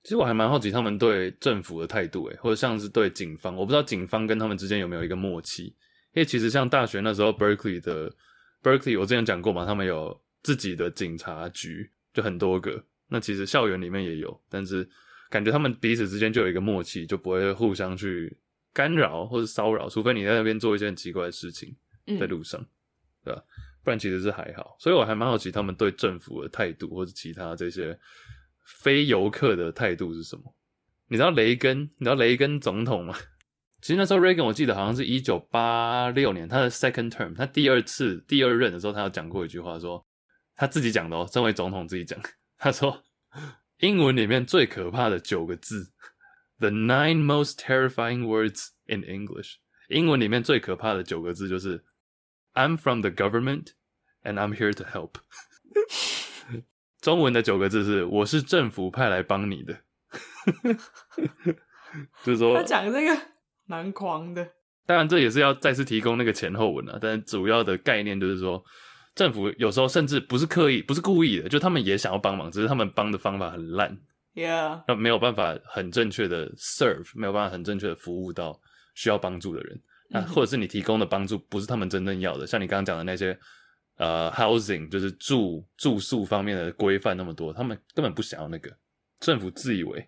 [0.03, 5.75] 其实我还蛮好奇他们对政府的态度，诶，或者像是对警方，我不知道警方跟他们之间有没有一个默契。
[6.13, 8.13] 因为其实像大学那时候，Berkeley 的
[8.63, 12.85] Berkeley，我之前讲过嘛，他们有自己的警察局，就很多个。
[13.09, 14.89] 那其实校园里面也有，但是
[15.31, 18.37] 感觉他们彼此之间就有一个默契，就不会互相去
[18.73, 21.75] 干扰或者骚扰，除非你在那边做一些很奇怪的事情，
[22.19, 22.67] 在路上，嗯、
[23.25, 23.43] 对吧？
[23.85, 24.77] 不然其实是还好。
[24.79, 27.99] 所以我还蛮好奇他们对政府的态度，或者其他这些。
[28.65, 30.55] 非游客的态度是什么？
[31.09, 31.83] 你知道雷根？
[31.99, 33.15] 你知道雷根总统吗？
[33.83, 40.07] 其实那时候 Reagan 我记得好像是一九八六年他的 second term，他第二次第二任的时候，他有讲过一句话说，说
[40.57, 42.19] 他自己讲的哦，身为总统自己讲，
[42.59, 43.03] 他说
[43.79, 45.93] 英文里面最可怕的九个字
[46.59, 49.57] ，the nine most terrifying words in English，
[49.89, 51.85] 英文里面最可怕的九个字就是
[52.55, 53.73] I'm from the government
[54.23, 55.15] and I'm here to help。
[57.01, 59.77] 中文的九个字是“我是政府派来帮你的”，
[62.23, 63.21] 就是说他讲这个
[63.65, 64.53] 蛮狂的。
[64.87, 66.99] 当然，这也是要再次提供那个前后文啊。
[67.01, 68.65] 但主要的概念就是说，
[69.15, 73.99] 政府有时候甚至不是刻意、不是故意的，就他们也想要帮忙，只是他们帮的方法很烂
[74.35, 78.61] ，Yeah，那没有办法很正确的 serve，没有办法很正确的服务到
[78.95, 79.81] 需要帮助的人。
[80.09, 83.39] 那或者是你提供的帮助不是他们真正要的，像你刚刚讲的那些。
[83.99, 88.75] 呃、uh，housing 就是住住宿方面的规范那么多，他们根本不想要那个
[89.21, 90.01] 政府自以为。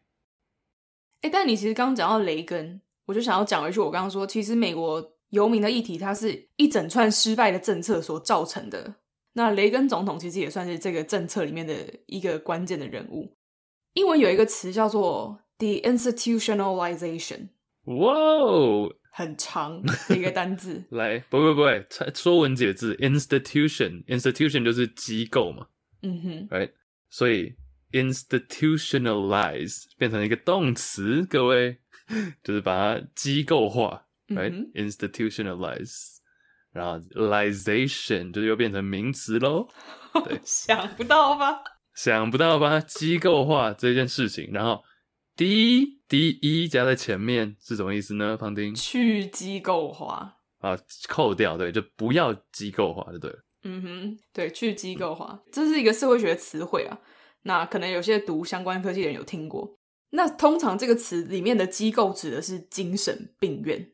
[1.21, 3.79] 哎、欸，但你其实刚刚讲到雷根，我就想要讲回去。
[3.79, 8.95] 我刚刚说，其实美国游民的议题，它是一整串失败的政策所造成的。
[9.35, 11.75] 那雷根总统其实也算是这个政策里面的
[12.07, 13.37] 一个关键的人物。
[13.95, 17.49] 英文有一个词叫做 the institutionalization。
[17.85, 18.95] 哇哦！
[19.13, 21.63] 很长的一个单字， 来，不不不，
[22.15, 25.69] 说文解字，institution，institution 就是机构嘛，
[26.03, 26.73] 嗯哼，right，
[27.11, 27.55] 所以
[27.93, 31.79] institutionalize 变成一个动词，各位
[32.43, 36.19] 就是把它机构化，right，institutionalize，、
[36.73, 39.69] 嗯、然后 ization 就是又变成名词喽，
[40.25, 41.63] 对， 想不到吧？
[41.95, 42.81] 想不到吧？
[42.81, 44.83] 机构化这件事情，然后。
[45.37, 48.37] 第一，第一加在前面是什么意思呢？
[48.37, 53.45] 胖丁，去机构化啊，扣掉，对，就不要机构化就对了。
[53.65, 56.97] 嗯哼，对，去机构化，这是一个社会学词汇啊。
[57.43, 59.77] 那可能有些读相关科技的人有听过。
[60.11, 63.91] 那通常这个词里面的机构指的是精神病院。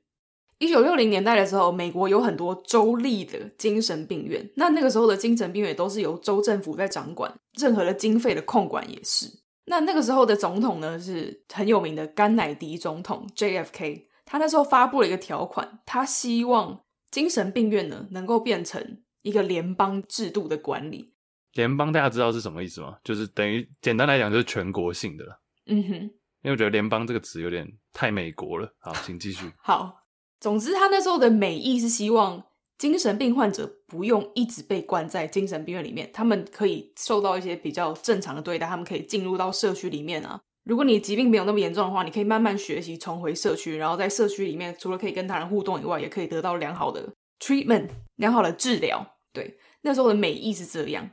[0.61, 4.47] 一九六零年代的时候，美国有很多州立的精神病院。
[4.57, 9.27] 那那个时候的精神病院都是由州政府在掌管，任何的经费的控管也是。
[9.65, 14.05] 那那个时候的总统呢，是很有名的甘乃迪总统 JFK。
[14.27, 21.15] 他那时候发布了一个条款，他希望精神病院呢能够变成一个联邦制度的管理。
[21.55, 22.99] 联邦大家知道是什么意思吗？
[23.03, 25.41] 就是等于简单来讲就是全国性的了。
[25.67, 26.11] 嗯哼，因
[26.45, 28.71] 为我觉得联邦这个词有点太美国了。
[28.79, 29.51] 好，请继续。
[29.63, 30.00] 好，
[30.41, 32.43] 总之他那时候的美意是希望
[32.79, 40.41] 精神病患者不用一直被关在精神病院里面，他们可以受到一些比较正常的对待，他们可以进入到社区里面啊。
[40.65, 49.15] 如果你疾病没有那么严重的话，你可以慢慢学习重回社区，然后在社区里面，除了可以跟他人互动以外，也可以得到良好的 treatment，良好的治疗。
[49.33, 51.11] 对，那时候的美意是这样。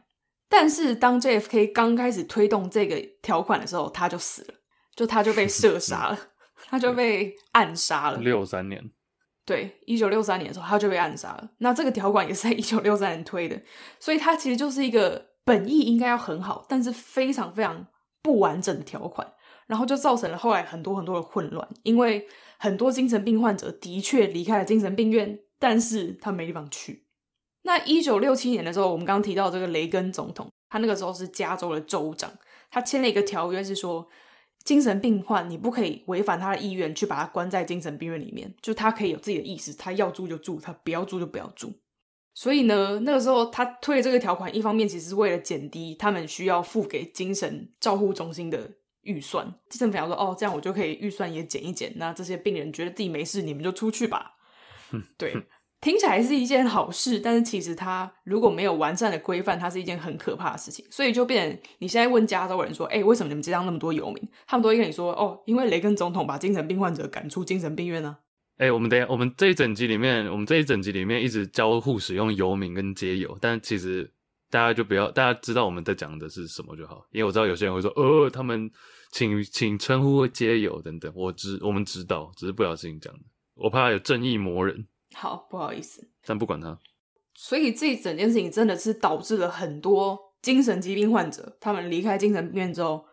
[0.50, 4.54] 但是当 JFK 刚开始推动这个条款的时候，他就死了，
[4.96, 6.18] 就他就被射杀了，
[6.70, 8.18] 他就被暗杀了。
[8.24, 8.92] 六三年。
[9.48, 11.50] 对，一九六三年的时候，他就被暗杀了。
[11.60, 13.58] 那这个条款也是在一九六三年推的，
[13.98, 17.88] 所以它其实就是一个本意应该要很好，但是非常非常
[18.22, 19.26] 不完整的条款，
[19.66, 21.66] 然后就造成了后来很多很多的混乱。
[21.84, 22.28] 因为
[22.60, 27.06] 很多精神病患者的确离开了精神病院，但是他没地方去。
[27.62, 32.30] 那一九六七年的时候，我们刚刚提到这个雷根总统，他那个时候是加州的州长，
[32.70, 34.06] 他签了一个条约，是说。
[34.68, 41.72] 精神病患，你不可以违反他的意愿去把他关在精神病院里面，就他可以有自己的意识，他要住就住，他不要住就不要住。
[42.34, 48.70] 所以呢，那个时候他推了这个条款，一方面其实是为了减低他们需要付给精神照护中心的
[49.04, 49.56] 预算。
[49.70, 54.34] 政府想说，哦，这样我就可以预算也减一减，那这些病人觉得自己没事，你们就出去吧。
[55.18, 55.34] 对。
[55.80, 60.84] 听起来是一件好事，但是其实它如果没有完善的规范，它是一件很可怕的事情。
[60.90, 68.18] 所以就变成你现在问加州人说：“哎，为什么你们街上那么多游民？”他们都会跟你说：“哦，因为雷根总统把精神病患者赶出精神病院呢。”
[68.58, 74.12] 哎，我们等下，我们这一整集里面，我们这一整集里面一直交互使用游民跟街友，但其实
[74.50, 77.06] 大家就不要，大家知道我们在讲的是什么就好。
[77.12, 78.68] 因为我知道有些人会说：“呃，他们
[79.12, 83.20] 请请称呼街友等等。”我知我们知道，只是不小心讲的。
[83.54, 84.88] 我怕有正义魔人。
[85.16, 86.78] 好，不好意思，但不管他。
[87.34, 93.06] 所以这整件事情真的是导致了很多精神疾病患者，他们离开精神病院之后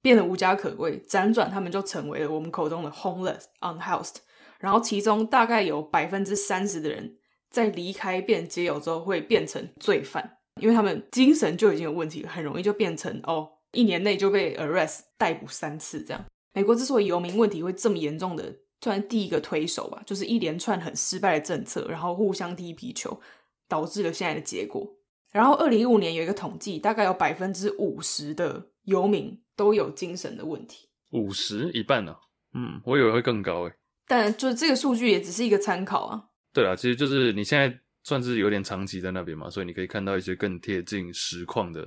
[0.00, 4.16] 变得无家可归，辗转他们就成为了我们口中的 homeless、unhoused。
[4.58, 7.18] 然后其中大概有百分之三十的人
[7.50, 16.24] 在离开变街友之后会变成罪犯，因为他们精神就已经有问题了，很容易就变成哦，一年内就被 arrest 逮捕三次这样。
[16.54, 18.56] 美国之所以游民问题会这么严重的。
[18.80, 23.20] 算第一个推手吧，就是一连串很失败的政策，然后互相踢皮球，
[23.66, 24.86] 导致了现在的结果。
[25.32, 30.88] 然后二零一五年有一个统计，大概有百分之五十的游民都有精神的问题。
[31.10, 32.12] 五十一半呢？
[32.12, 32.18] 啊？
[32.54, 33.72] 嗯，我以为会更高诶。
[34.06, 36.22] 但就是这个数据也只是一个参考啊。
[36.52, 41.84] 对啊，其实就是你现在算是有点长期在那边嘛，所以你可以看到一些更贴近实况的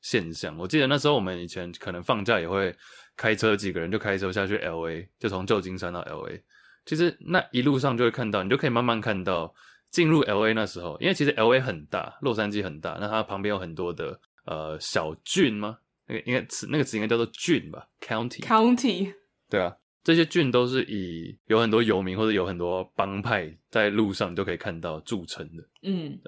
[0.00, 0.56] 现象。
[0.56, 2.72] 我记得那时候我们以前可能放假也会。
[3.16, 6.40] 开车几个人就开车下去 LA，就从旧金山到 LA。
[6.84, 9.52] 其实那一路上就会看到，你就可以慢慢看到
[9.90, 15.78] 进入 LA 那时候，因为其实 LA 很大，洛杉矶很大，那它旁边有很多的呃小郡吗？
[16.06, 18.40] 那个应该词那个词应该叫做郡吧，county。
[18.40, 19.12] county。
[19.50, 25.64] 对啊，这些郡都是以有很多游民或者有很多帮派在路上你就可以看到著称的。
[25.82, 26.20] 嗯，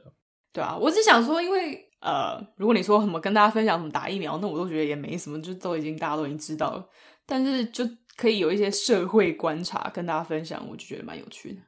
[0.53, 1.88] 对啊，我只想说，因为。
[2.01, 6.89] 呃，如果你说什么跟大家分享什么打疫苗，那我都觉得也没什么，就都已经大家都已经知道了。
[7.27, 7.85] 但是就
[8.17, 11.61] 可以有一些社会观察跟大家分享，我就觉得蛮有趣的。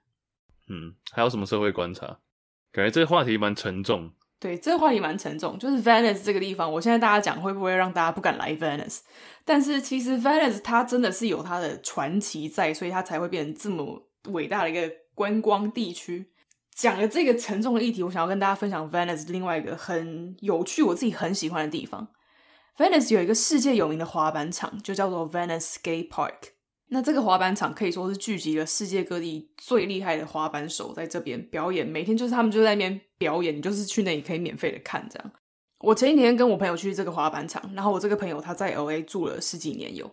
[0.69, 2.07] 嗯，还有什么社会观察？
[2.73, 4.12] 感觉这个话题蛮沉重。
[4.38, 5.59] 对，这个话题蛮沉重。
[5.59, 9.01] 就是 Venice 这个地方，我现在大家讲会不会让大家不敢来 Venice？
[9.45, 16.31] 但是其实 Venice 它真的是有它的传奇在，所以它才会变成这么伟大的一个观光地区。
[16.74, 22.09] 讲了这个沉重的议题，我想要跟大家分享 Venice 另外一个很有趣、我自己很喜欢的地方。
[22.78, 26.52] Venice 有一个世界有名的滑板场，就叫做 Venice Skate Park。
[26.92, 35.33] 那这个滑板场可以说是聚集了世界各地最厉害的滑板手在这边表演，每天就是他们就在那边表演，你就是去那里可以免费的看这样。
[35.80, 40.11] 我前几天跟我朋友去这个滑板场，然后我这个朋友他在 LA 住了十几年有。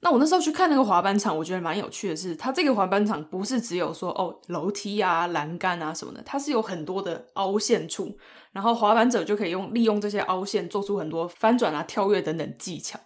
[0.00, 8.16] 那我那时候去看那个滑板场，我觉得蛮有趣的是，它这个滑板场不是只有说哦楼梯啊、栏杆啊什么的，它是有很多的凹陷处，
[8.52, 12.96] 然后滑板者就可以用利用这些凹陷做出很多翻转啊、跳跃等等技巧，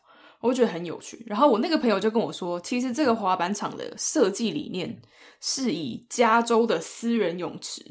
[0.40, 1.24] 我觉得很有趣。
[1.26, 5.00] 然后我那个朋友就跟我说，其实这个滑板场的设计理念
[5.40, 7.82] 是以加州的私人泳池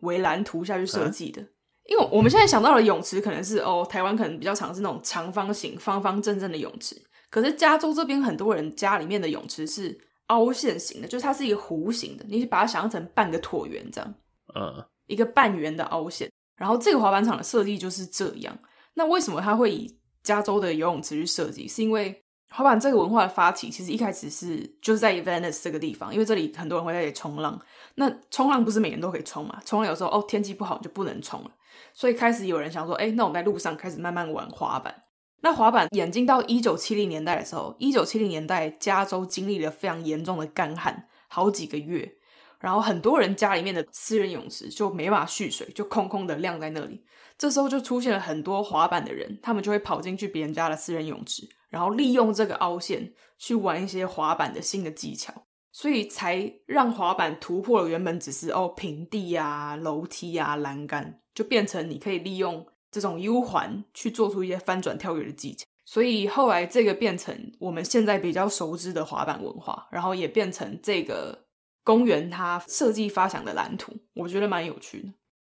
[0.00, 1.40] 为蓝图下去设计的，
[1.88, 7.00] 因为我们现在想到的泳池可能是哦台湾可能比较常是那种长方形、方方正正的泳池。
[7.30, 14.14] 可是加州这边很多人家里面的泳池是凹陷型的，就是它是一个弧形的，你把它想象成半个椭圆这样，
[14.54, 16.30] 嗯，一个半圆的凹陷。
[16.56, 18.58] 然后这个滑板场的设计就是这样。
[18.94, 21.68] 那为什么它会以加州的游泳池去设计？
[21.68, 27.60] 是因为滑板这个文化的发起，其实一开始是就是在 Venice 这个地方，因为这里很多人会在这里冲浪。
[27.94, 29.60] 那冲浪不是每人都可以冲嘛？
[29.64, 31.50] 冲浪有时候哦天气不好就不能冲了，
[31.94, 35.04] 所以开始有人想说，哎，那我们在路上开始慢慢玩滑板。
[35.40, 42.12] 那滑板演进到一九七零年代的时候，一九七零年代加州经历了非常严重的干旱，好几个月，
[42.58, 47.04] 然后很多人家里面的私人泳池就没办法蓄水，就空空的晾在那里。
[47.36, 55.32] 这时候就出现了很多滑板的人，他们就会跑进去别人家的私人泳池，然后利用这个凹陷去玩一些滑板的新的技巧，
[55.70, 65.64] 所以才让滑板突破了原本只是哦平地啊、楼梯啊、栏杆，就变成你可以利用这种 U 环去做出一些翻转跳跃的技巧。
[65.84, 71.46] 所以后来这个变成我们现在比较熟知的滑板文化，然后也变成这个
[71.82, 75.08] 公园它设计发想的蓝图，我觉得蛮有趣的。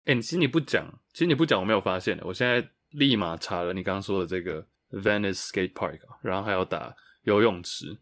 [0.05, 2.23] 哎、欸，其实你不讲，其实你不讲，我没有发现的。
[2.25, 7.95] 我现在立马查了你刚刚说的这个 Venice Skate Park，然后还有打游泳池，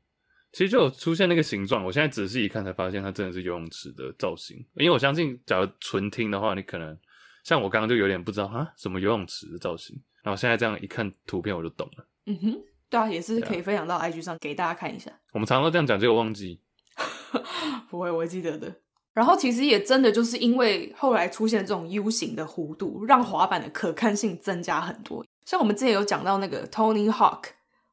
[0.54, 1.84] 其实就有出现那个形状。
[1.84, 4.58] 我现在仔细一看，才发现它真的是游泳池的造型。
[4.76, 6.98] 因为我相信，假如纯听的话，你可能
[7.44, 10.00] 像我刚刚就有点不知道啊，什么游泳池的造型。
[10.24, 12.06] 然后现在这样一看图片，我就懂了。
[12.28, 15.12] 嗯哼，对啊，也是可以分享到 IG 上给大家看一下。
[15.34, 16.62] 我们常常都这样讲，结果忘记。
[17.90, 18.74] 不会，我会记得的。
[19.14, 25.26] 然后其实也真的就是因为后来出现这种 U 型的弧度，让滑板的可看性增加很多。
[25.46, 27.46] 像我们之前有讲到那个 Tony Hawk，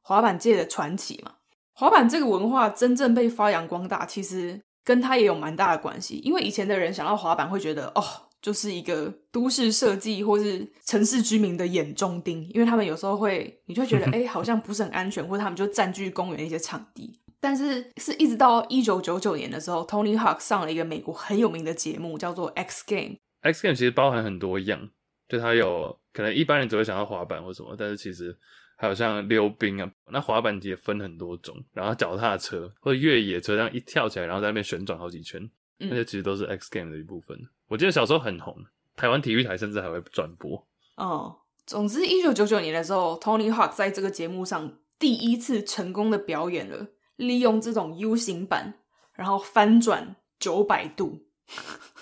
[0.02, 1.32] 滑板界的传奇嘛。
[1.72, 6.16] 滑板这个文化真正被发扬光大，其实跟他也有蛮大的关系。
[6.22, 8.04] 因为以前的人想到滑板，会觉得哦，
[8.40, 17.18] 就是一个都市设计或是城市居民的眼中钉，因为他们有时候会，你就会觉得 哎，好像不是很安全，或者他们就占据公园的一些场地。
[17.40, 23.16] 但是是一直到一九九九年的时候，Tony Hawk 上了一个美国很有名的节目，叫做 X Game。
[23.42, 24.88] X Game 其实包含很多样，
[25.28, 28.36] 就它有可能一般人只会想到滑板或什么，但是其实
[28.76, 35.48] 还有像溜冰啊，那滑板也分很多种，然后脚踏车或者越野车这样一跳起来，然后在那边旋转好几圈，
[35.78, 37.38] 那些其实都是 X Game 的一部分。
[37.68, 38.56] 我记得小时候很红，
[38.96, 40.66] 台湾体育台甚至还会转播。
[40.96, 46.88] 哦，总之一九九九年的时候，Tony Hawk 在这个节目上第一次成功的表演了。
[47.16, 48.74] 利用这种 U 型板，
[49.12, 51.26] 然后翻转九百度，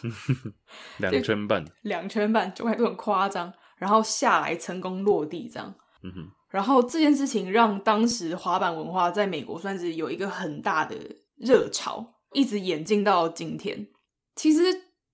[1.01, 5.75] 两圈半，两圈半九百度很夸张，然后下来成功落地这样。
[6.03, 10.95] 嗯哼，然后这件事情让当时滑板文化在美国算是有一个很大的
[11.37, 13.89] 热潮，一直演进到今天。
[14.35, 14.63] 其实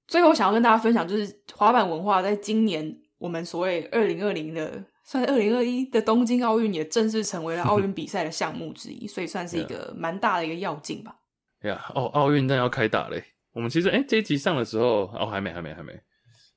[0.07, 4.85] 最后想要跟大家分享，就是滑板文化在今年我们所谓二零二零的。
[5.05, 11.13] 算是二零二一的东京奥运也正式成为了 奥运比赛的项目之一，所以算是一个蛮大的一个要进吧。
[11.63, 11.93] 呀、yeah.
[11.93, 12.01] yeah.
[12.01, 13.21] 哦，奥运但要开打嘞！
[13.53, 15.93] 我们其实哎、欸，这一集上的时候哦，还没，还没，还没。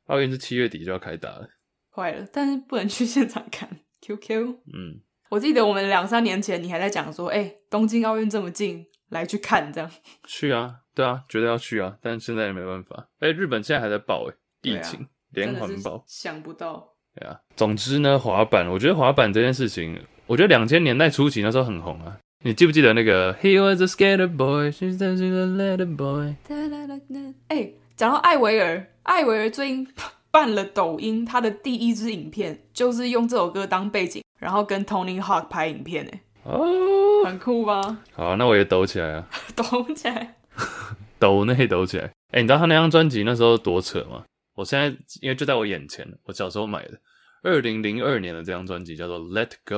[0.06, 1.50] 奥运是七月底就要开打了，
[1.92, 3.68] 坏了，但是不能去现场看。
[4.02, 9.90] QQ，嗯，我记得我们两三年前你还在讲说，哎、欸，东京奥运这么近，来去看这样。
[10.28, 11.96] 去啊，对啊，绝对要去啊！
[12.02, 13.08] 但是现在也没办法。
[13.20, 16.94] 哎、欸，日本现在还在爆哎，疫情连环爆，想不到。
[17.14, 22.18] 对啊，总之呢，滑板，我觉得滑板这件事情，我觉得两千年代初期那时候很红啊。
[22.44, 26.36] 你记不记得那个 He was a skater boy, she's a little boy。
[27.48, 29.88] 哎、欸，讲到艾维尔，艾维尔最近
[30.30, 37.98] 办了抖音，他的第一支影片就是用这首歌当背景，然后跟 Tony Hawk 拍影片，哎，哦，很酷吧？
[38.14, 39.64] 好，那我也抖起来啊， 抖
[39.96, 40.36] 起来，
[41.20, 42.06] 抖那抖起来。
[42.32, 44.26] 哎、欸，你知道他那张专辑那时候多扯吗？
[44.56, 44.88] 我现在
[45.22, 47.00] 因为就在我眼前，我小时候买的，
[47.44, 49.76] 二零零二年的这张专辑叫做《Let Go》，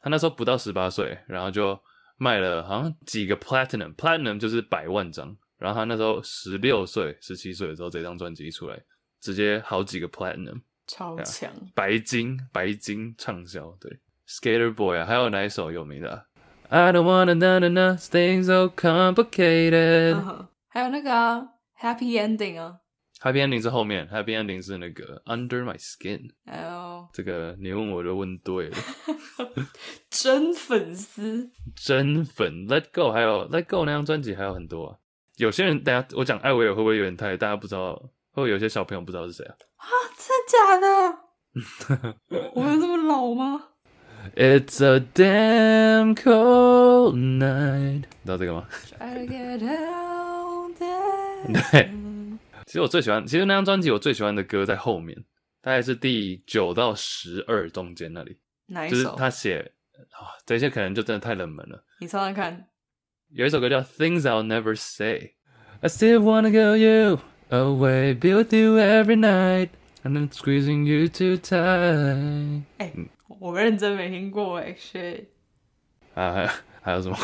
[0.00, 1.78] 他那时候不到十八岁，然后就
[2.16, 8.80] 卖了好像几个 Platinum，Platinum 就是百万张，然后他那时候十六岁、十七岁的时候，这张专辑一出来，
[9.20, 16.24] 直接好几个 Platinum，超强，白金白金畅销，对，Skater Boy 啊，还有哪一首有名的、啊、
[16.68, 20.46] ？I don't wanna know enough things so complicated，、uh-huh.
[20.68, 21.48] 还有那个、啊、
[21.80, 22.80] Happy Ending 啊。
[23.20, 26.30] Happy Ending 是后面，Happy Ending 是那个 Under My Skin。
[26.46, 28.76] 哦，这个你问我就问对了，
[30.10, 32.66] 真粉丝，真粉。
[32.68, 34.96] Let Go 还有 Let Go 那张专辑还有很多啊。
[35.36, 37.94] 有些人，大家我讲艾薇儿会不会有点太大家不知道？
[38.32, 39.54] 会不会有些小朋友不知道是谁啊？
[39.76, 42.50] 啊，真的假的？
[42.54, 43.68] 我有这么老吗
[44.35, 48.67] ？It's a damn cold night，你知道这个吗？
[51.71, 51.89] 对。
[52.65, 55.25] 其实我最喜欢，其实那张专辑我最喜欢的歌在后面，
[55.61, 58.37] 大概是第九到十二中间那里。
[58.67, 58.95] 哪一首？
[58.95, 59.73] 就是他写，
[60.11, 61.83] 啊，这些可能就真的太冷门了。
[61.99, 62.67] 你唱唱看。
[63.33, 67.19] 有一首歌叫《Things I'll Never Say》，I still wanna go you
[67.49, 69.69] away, be with you every night,
[70.03, 72.63] and then squeezing you too tight。
[72.77, 72.93] 哎、欸，
[73.35, 75.25] 我 认真没听过哎，shit。
[76.13, 76.49] 啊，还有
[76.81, 77.17] 还有什么？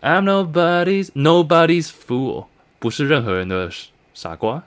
[0.00, 2.46] I'm nobody's nobody's fool，
[2.78, 3.70] 不是任何人的。
[4.14, 4.60] 傻瓜，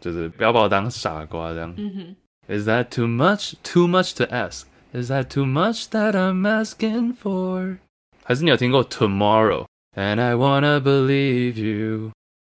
[0.00, 1.74] 就是不要把我当傻瓜这样。
[1.76, 2.16] 嗯哼。
[2.46, 3.54] Is that too much?
[3.64, 4.66] Too much to ask?
[4.92, 7.78] Is that too much that I'm asking for?
[8.22, 9.66] 还是你有听过 Tomorrow?
[9.96, 12.12] And I wanna believe you.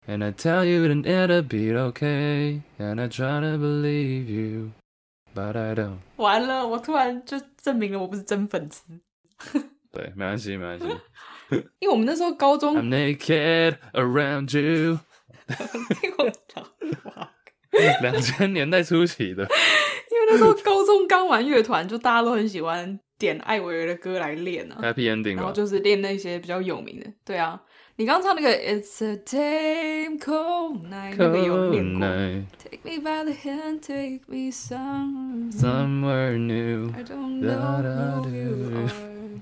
[0.06, 4.72] And I tell you that it'll be okay, and I try to believe you, but
[4.72, 4.77] I don't.
[6.17, 9.01] 完了，我突然就证明了我不是真粉丝。
[9.91, 10.87] 对，没关系，没关系。
[11.81, 14.99] 因为我们那时候高中，I'm naked around you。
[16.01, 16.65] 听我讲，
[18.03, 19.45] 两千年代初期的。
[19.45, 24.79] 因为那时候高中刚玩乐团，就大家都很喜欢点艾薇儿的歌来练啊。
[24.83, 27.07] Happy Ending，然后就是练那些比较有名的。
[27.25, 27.63] 对啊。
[27.98, 32.08] 你刚唱那个 It's a damn cold night，那个有练过。
[32.58, 36.92] Take me by the hand, take me some somewhere new.
[36.98, 38.90] I don't know who you are,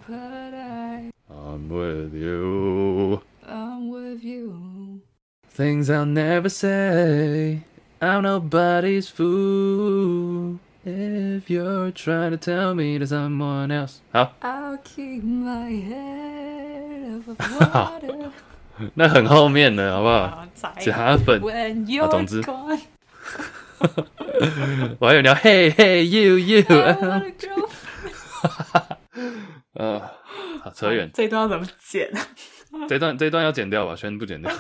[0.08, 3.22] but I I'm with you.
[3.48, 5.02] I'm with you.
[5.50, 7.62] Things I'll never say.
[8.02, 10.60] I'm nobody's fool.
[10.89, 14.33] If you're trying to tell me to someone else，好。
[14.41, 18.31] I'll keep my head above water。
[18.95, 20.47] 那很后面的好不好？
[20.79, 21.43] 假粉。
[21.43, 22.41] 啊，总之。
[25.01, 26.63] 我还以为你要嘿嘿 you you。
[29.73, 30.01] 呃，
[30.63, 31.11] 好扯远。
[31.13, 32.09] 这段要怎么剪？
[32.89, 34.53] 这段这段要剪掉吧，全部剪掉。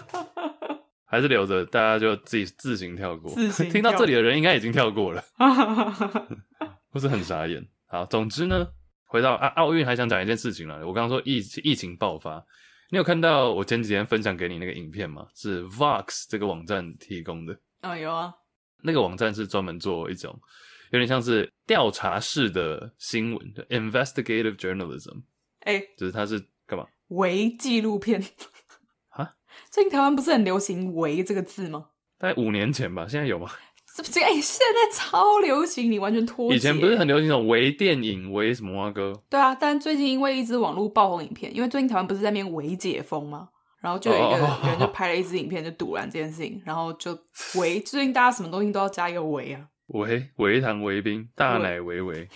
[1.07, 3.33] 还是留着，大家就自己自行跳过。
[3.33, 3.69] 自行。
[3.73, 5.25] 听到这里的人应该已经跳过了，
[6.91, 7.65] 不是很傻眼。
[7.87, 8.67] 好，总之呢，
[9.05, 10.85] 回到啊奥运，还想讲一件事情了。
[10.87, 12.45] 我刚刚说疫疫情爆发，
[12.91, 15.27] 你有看到我前几天分享给你那个影片吗？
[15.35, 17.57] 是 Vox 这个网站提供的。
[17.83, 18.33] 啊，有啊。
[18.83, 20.39] 那个网站是专门做一种
[20.91, 25.23] 有点像是调查式的新闻，investigative journalism。
[25.61, 26.85] 哎，就是它是干嘛？
[27.09, 28.23] 为纪录片。
[29.71, 31.87] 最近台湾不是很流行“伪”这个字吗？
[32.19, 33.51] 大概五年前吧，现在有吗？
[33.95, 34.21] 这不是？
[34.21, 36.57] 哎、欸，现在超流行，你完全脱节。
[36.57, 39.13] 以前不是很流行那种伪电影、伪什么啊哥？
[39.31, 43.49] 对啊，但最近因为一支网络爆红影片，因为最近台湾不是在那边伪解封吗？
[43.81, 47.19] 然后就有一个人就拍了一支影片，就堵拦这件事情，然后就
[47.57, 47.81] 伪。
[47.81, 52.29] 最近大家什么东西都要加一个“伪”啊，伪伪糖伪冰，大奶维维。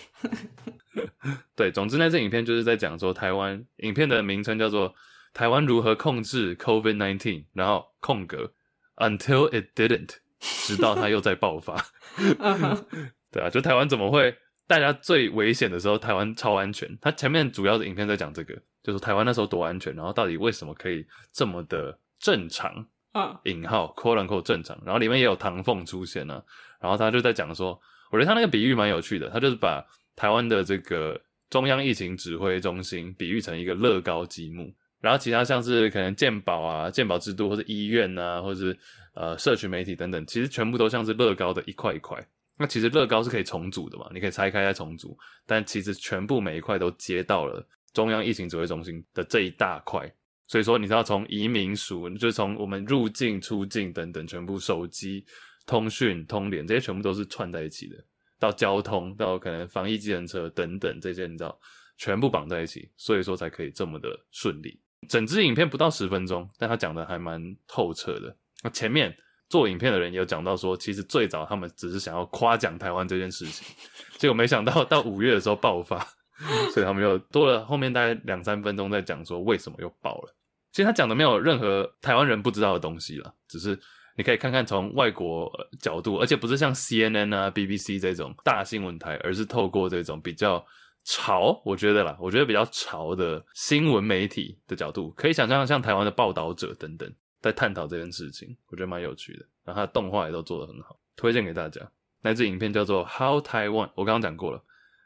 [1.57, 4.95] 对，总之那支影片就是在讲说台湾，影片的名称叫做。
[5.33, 7.45] 台湾如何控制 COVID-19？
[7.53, 8.53] 然后空格
[8.97, 11.77] until it didn't，直到它又在爆发。
[13.31, 14.37] 对啊，就台湾怎么会？
[14.67, 16.97] 大家最危险的时候，台湾超安全。
[17.01, 22.87] 它前面主要的影片在讲这个，就是台湾那时候多安全，然后到底为什么可以这么的正常？
[23.13, 24.81] 啊，引号 quote unquote 正常。
[24.85, 26.41] 然后里面也有唐凤出现呢，
[26.81, 27.81] 然后他就在讲说，
[28.13, 34.73] 我觉得他那个比喻蛮有趣的，他就是把台湾的这个中央疫情指挥中心比喻成一个乐高积木。
[35.01, 38.79] 然后其他像是可能健保啊、健保制度，或者医院啊，或者是
[39.15, 42.23] 呃社群媒体等等，其实全部都像是乐高的一块一块。
[42.59, 50.13] 那其实乐高是可以重组的嘛，你可以拆开再重组，但其实全部每一块都接到了中央疫情指挥中心的这一大块。
[50.47, 55.25] 所以说，你知道从移民署，就是从我们入境、出境等等，全部手机、
[55.65, 57.97] 通讯、通联这些全部都是串在一起的，
[58.39, 61.59] 到交通，到可能防疫计程车等等这些，你知道
[61.97, 64.79] 全部绑在一起，所以说才可以这么的顺利。
[65.09, 68.37] 整支影片不到十分钟，但他讲的还蛮透彻的。
[68.63, 69.17] 那前面
[69.49, 73.67] 做影片的人也有讲到说，其实最早他们只是想要夸奖台湾这件事情，
[74.19, 75.99] 结果没想到到五月的时候爆发，
[76.73, 80.37] 所以他们又多了后面大概两三分钟在讲说为什么又爆了。
[80.73, 83.77] 其实他讲的没有任何台湾人不知道的东西了，只是
[84.17, 90.65] 你可以看看从外国角度，而且不是像 CNN 啊、BBC 这种大新闻台，而是透过这种比较。
[91.05, 99.47] 潮，我觉得啦，我觉得比较潮的新闻媒体的角度，可以想象像台湾的报道者等等，在探讨这件事情，我觉得蛮有趣的。
[99.65, 101.81] 然后他的动画也都做得很好，推荐给大家。
[102.23, 104.63] 那支影片叫做《How Taiwan》，我刚刚讲过了，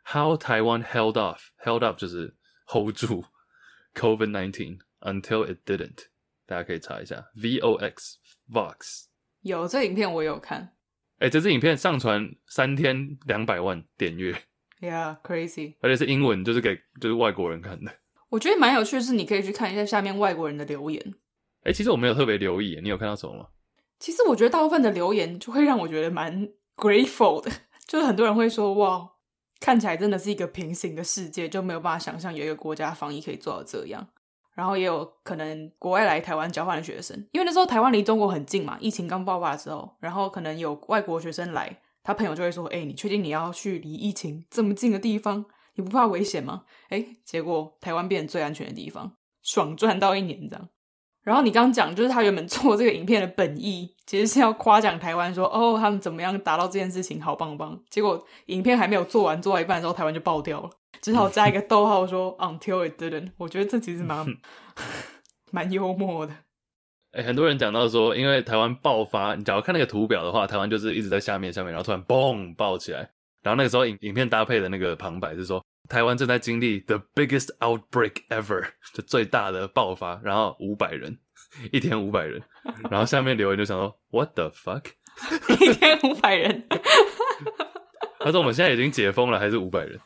[0.13, 2.35] 《How Taiwan Held Off》，Held Up 就是
[2.67, 3.25] hold 住
[3.95, 6.07] COVID nineteen until it didn't，
[6.47, 8.15] 大家可以查一下 Vox
[8.51, 9.05] Vox。
[9.43, 10.73] 有这影片我有看，
[11.19, 14.35] 哎、欸，这支影片上传三天两百万点阅。
[14.81, 15.75] Yeah, crazy！
[15.81, 17.91] 而且是英文，就是给就是外国人看的。
[18.29, 21.01] 我觉得蛮有趣的是，你可以去看一下下面外国人的留言。
[21.63, 23.47] 哎、欸，其实我没有特别留意，你有看到什么吗？
[24.01, 27.51] 其实我觉得大部分的留言就会让我觉得蛮 grateful 的，
[27.87, 29.09] 就是很多人会说：“哇，
[29.61, 34.07] 看起来真的是一个平行的世界，就没有办法想象有一个国家防疫可以做到这样。”
[34.55, 41.81] 然后也有可能国外来台湾交换的学生，因为那时候台湾离中国很近嘛，疫情刚爆发的时候，然后可能有外国学生来。
[42.05, 45.45] 他朋友就会说：“哎、欸，你确定你要去离疫情这么近的地方？
[45.75, 50.69] 你不怕危险吗？”哎、欸，结果台湾变成最安全的地方，爽赚到一年这样。
[51.23, 64.27] 然后你刚刚讲，就是他原本做这个影片的本意，其实是要夸奖台湾，说：“哦，他们怎么样达到这件事情，好棒棒。”结果影片还没有做完，做到一半的时候，台湾就爆掉了，只好加一个逗号说：“Until it didn't。”我觉得这其实蛮
[65.51, 66.35] 蛮幽默的。
[67.15, 73.09] 哎、欸，很多人讲到说，因为台湾爆发，你假如看那个图表的话，台湾就是一直在下面下面，然后突然嘣爆起来，
[73.41, 81.17] 然后那个时候影影片搭配的那个旁白是说，台湾正在经历 the biggest outbreak ever，就最大的爆发，然后五百人，
[81.71, 82.43] 一天五百人，
[82.91, 84.85] 然后下面留言就想说 what the fuck，
[85.65, 86.67] 一天五百人，
[88.19, 90.01] 他说我们现在已经解封了，还是五百人？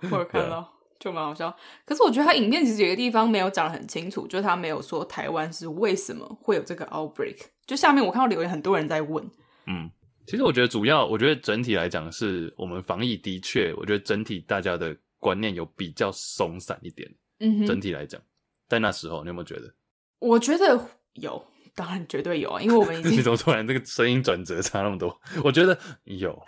[0.00, 0.72] 对，我有看到。
[1.02, 1.52] 就蛮好笑，
[1.84, 7.36] 可是我觉得他影片其实有个地方没有讲得很清楚，就是他没有说台湾是为什么会有这个 outbreak。
[7.66, 9.28] 就下面我看到留言，很多人在问。
[9.66, 9.90] 嗯，
[10.28, 17.12] 其实我觉得主要，我觉得整体来讲是我们防疫的确，我觉得整体大家的观念有比较松散一点。
[17.40, 18.20] 嗯哼，整体来讲，
[18.68, 19.74] 在那时候你有没有觉得？
[20.20, 21.44] 我觉得有，
[21.74, 25.20] 当然绝对有啊，因为我们已经 你怎么突然这个声音转折差那么多？
[25.42, 26.40] 我觉得有，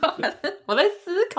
[0.64, 0.84] 我在。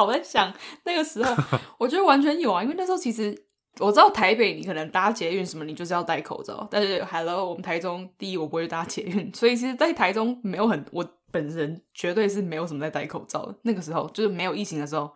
[0.05, 0.53] 我在想
[0.85, 1.35] 那个时候，
[1.77, 3.35] 我觉得完全有啊，因为那时候其实
[3.79, 6.67] 我知道台北你可能搭捷运什么，你就是要戴口罩。
[6.69, 13.55] 但是 Hello，我们台中第一我不会搭捷运，所以其实，在台中没有很，我本人绝对是没有什么在戴口罩的。
[13.63, 15.13] 那个时候就是没有疫情的时候，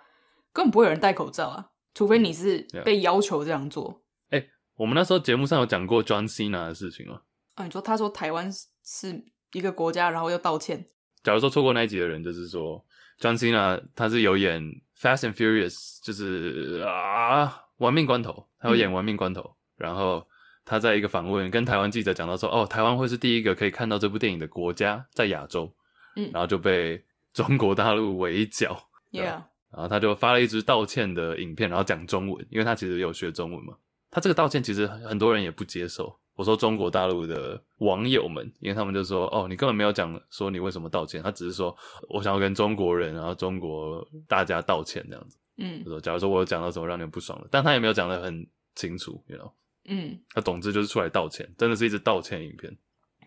[0.54, 4.02] 根本不会有人戴口罩啊，除非你是被要求这样做。
[4.30, 7.22] 哎、欸，我们那时候节目上有讲过 John Cena 的事情吗？
[7.56, 8.50] 啊，你说他说台湾
[8.84, 10.86] 是一个国家，然后又道歉。
[11.24, 12.86] 假如说错过那一集的人，就是说。
[13.20, 14.62] John Cena 他是有演
[15.00, 19.42] 《Fast and Furious》，就是啊，玩命关头，他有演玩命关头。
[19.42, 20.28] 嗯、然后
[20.64, 25.74] 他在一个访问跟台湾记者讲到说：“哦，台湾会是第一个可以看到这部电影的国家，在亚洲。”
[26.18, 27.04] 嗯，然后就被
[27.34, 28.90] 中国大陆围剿。
[29.12, 33.76] Yeah，然后他就发了一支道歉的影片，然后讲中文，因为他其实有学中文嘛。
[34.12, 36.20] 他这个道歉其实很多人也不接受。
[36.36, 41.76] 我说中国大陆的网友们，因为他们就说：“哦，你根本没有讲说你为什么道歉，他只是说
[42.10, 49.52] 我想要跟中国人，然后中国大家道歉这样子。”嗯，就说假如说我有讲到什么让你们不爽了，但他也没有讲的很清楚，you know？
[49.86, 52.78] 嗯，他总之就是出来道歉，真的是一直道歉影片。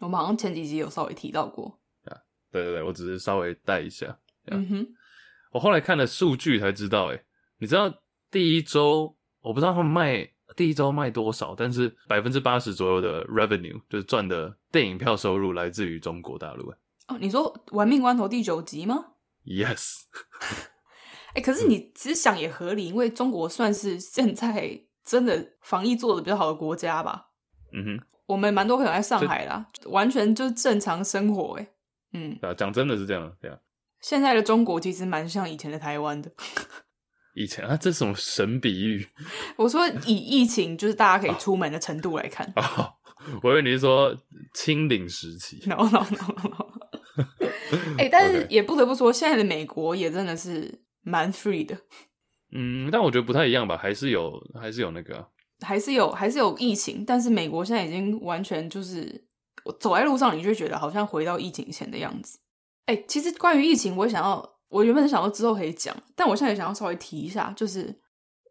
[0.00, 1.80] 我们好像前几集有稍微提到过。
[2.04, 2.12] 啊
[2.52, 4.18] 对对对，我只是稍微带一下。
[4.46, 4.86] 嗯哼，
[5.52, 7.24] 我后来看了数据才知道，哎，
[7.58, 10.30] 你知道第一周我不知道他们卖。
[10.58, 11.54] 第一周卖多少？
[11.56, 16.74] 但是百分之八十左右的 revenue 就是赚的电影票收入来自于中国大陆。
[17.06, 19.12] 哦，你说《玩命关头》第九集吗
[19.46, 20.02] ？Yes。
[21.30, 27.28] 哎、欸，可是你其实想也合理，因为中国算是现在真的防疫做的比较好的国家吧。
[27.72, 31.56] 嗯哼，我们蛮多朋友在上海啦，完全就是正常生活。
[31.60, 31.68] 哎，
[32.14, 33.56] 嗯，啊，讲真的是这样，对啊。
[34.00, 36.32] 现在的中国其实蛮像以前的台湾的。
[37.38, 39.06] 以前啊，这是什么神比喻？
[39.56, 42.44] 我说以疫情就是大家可以出门的程度来看。
[42.56, 42.94] 哦哦、
[43.44, 44.12] 我以为你是说
[44.54, 45.62] 清零时期。
[45.66, 46.66] No no no no。
[47.96, 51.78] 哎、欸，但是也不得不说，现在的美国也真的是蛮 free 的。
[52.50, 55.28] 嗯，但我觉得不太一样吧，还是有，还是有那个、啊，
[55.60, 57.04] 还是有，还是有疫情。
[57.06, 59.24] 但是美国现在已经完全就是，
[59.64, 62.40] 我走在路上，你就觉得好像回到疫情前的样子。
[62.86, 64.57] 哎、欸，其实关于疫情，我也想要。
[64.68, 67.94] 我原本是想说之后可以讲，但我现在也想要稍微提一下，就是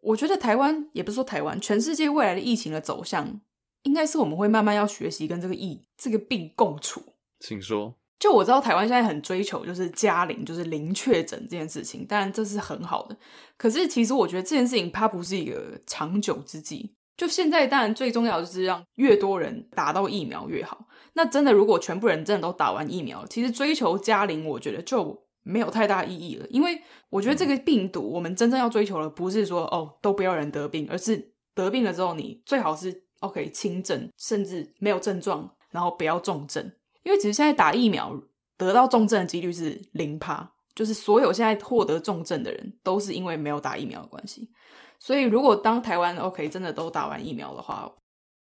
[0.02, 3.40] 我觉得台湾也不是说台湾，全世界未来的疫情的走向，
[3.84, 7.02] 应该是我们会慢慢要学习跟这个疫这个病共处。
[7.40, 7.94] 请说。
[8.18, 13.16] 就我知道台湾现在很追求就是加零，就是零确诊这件事情，当然这是很好的。
[13.56, 16.96] 可是其实我觉得这件事情它不是一个长久之计。
[17.16, 20.88] 就现在当然最重要的就是让越多人打到疫苗越好。
[21.12, 25.27] 那真的如果全部人真的都打完疫苗，其实追求加零，我觉得就。
[25.48, 26.78] 没有太大意义了，因为
[27.08, 36.70] 我觉得这个病毒，我们真正要追求的不是说哦，都不要人得病，而是得病了之后，你最好是 OK 轻症，甚至没有症状，然后不要重症。
[37.02, 38.14] 因为其实现在打疫苗
[38.58, 44.50] 得到重症的几率是零趴，就是所有现在获得重症的人都是因为没有打疫苗的关系。
[44.98, 47.90] 所以如果当台湾 OK 真的都打完疫苗的话，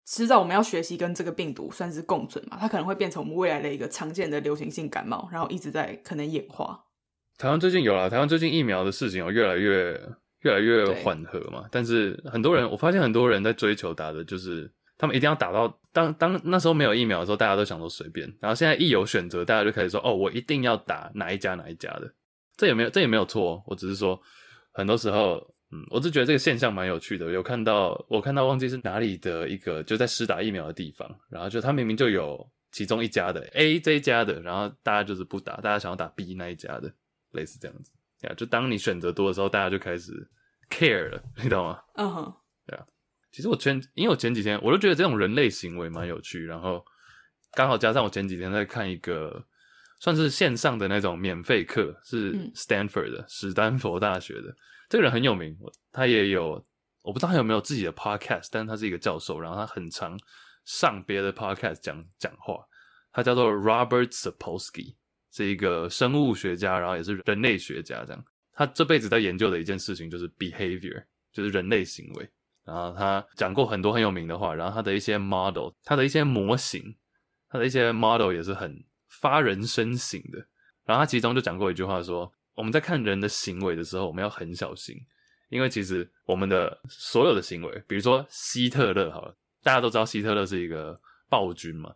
[0.07, 6.84] 迟早我们要学习跟这个病毒算是共存嘛，它可能会变成我们未来的一个常见的流行性感冒，然后一直在可能演化。
[7.37, 9.91] 台湾最近有了，台湾最近疫苗的事情有越来越
[10.41, 22.13] 越来越缓和嘛，但是很多人，我发现很多人在追求打的就是他们一定要打到当当那时候没有疫苗的时候，大家都想说随便，然后现在一有选择，大家就开始说哦，我一定要打哪一家哪一家的，
[22.55, 24.17] 这也没有这也没有错，我只是说
[24.71, 25.35] 很多时候，
[25.71, 36.93] 嗯，我是觉得这个现象蛮有趣的，有看到我看到忘记是哪里的一个就在施打疫苗的地方，然后就他明明就有其中一家的 A 这一家的，然后大家就是不打，大家想要打 B 那一家的。
[37.35, 40.11] 类似这样子，呀，就当你选择多的时候，大家就开始
[40.69, 41.79] care 了，你懂吗？
[41.95, 42.33] 嗯哼，
[42.65, 42.85] 对啊。
[43.31, 46.83] 其实我前，因为我前几天我就觉得这种人类行为蛮有趣，然后
[47.51, 49.45] 刚好加上我前几天在看一个
[49.99, 54.55] 算是线上的那种免费课，是 Stanford 的，嗯、史丹佛大学的。
[54.87, 55.57] 这个人很有名，
[55.91, 56.65] 他也有
[57.01, 60.17] 我不知道他有没有自己的 podcast，但是他是一个教授，然后他很常
[60.63, 62.65] 上别的 podcast 讲讲话。
[63.11, 64.95] 他叫做 Robert Sapolsky，
[65.35, 68.05] 是一个生物学家，然后也是人类学家。
[68.05, 72.29] 这样，他这辈子在研究的一件事情就是 behavior，就是人类行为。
[72.63, 76.95] 然后他讲过很多很有名的话，然后他的一些 model，他的一些模型，
[77.49, 80.39] 他的一些 model 也是很发人深省的。
[80.85, 84.95] 然后他其中就讲过一句话说：我们在看人的行为的时候，我们要很小心。
[85.49, 91.93] 因为其实我们的所有的行为，比如说希特勒，好了，大家都知道希特勒是一个暴君嘛。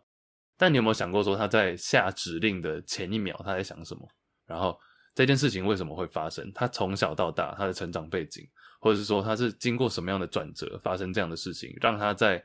[0.60, 4.06] 但你有没有想过，说他在下指令的前一秒他在想什么？
[4.46, 4.78] 然后
[5.14, 6.52] 这件事情为什么会发生？
[6.52, 8.46] 他从小到大他的成长背景，
[8.78, 12.44] 或者是说他是经过什么样的转折发生这样的事情，让他在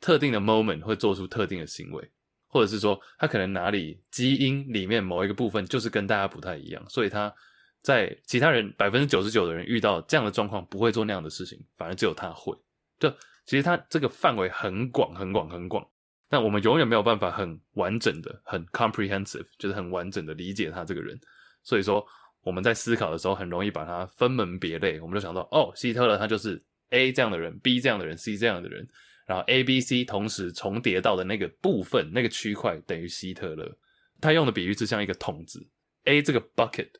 [0.00, 2.10] 特定的 moment 会做出特定的行为，
[2.46, 7.34] 或者是说他可能哪里基因里面某一个部分就是跟大家不太一样，所以他。
[7.80, 12.52] 在其他人百分之九十九的人遇到这样的状况，不会做那样的事情，反而只有他会。
[12.98, 13.08] 就
[13.46, 15.88] 其实他这个范围很广、很广、很广，
[16.28, 21.18] 但我们永远没有办法很完整的、很 comprehensive，就是很完整的理解他这个人。
[21.62, 22.06] 所以说
[22.42, 25.00] 我们在思考的时候，很容易把它分门别类。
[25.00, 28.88] 我们就想到，哦，希特勒他就是 A 这样的人，B 这样的人，C 这样的人，
[29.26, 33.76] 然后 A、B、C 同时重叠到的那个部分、那个区块等于希特勒。
[34.20, 35.66] 他用的比喻是像一个桶子
[36.04, 36.90] ，A 这个 bucket。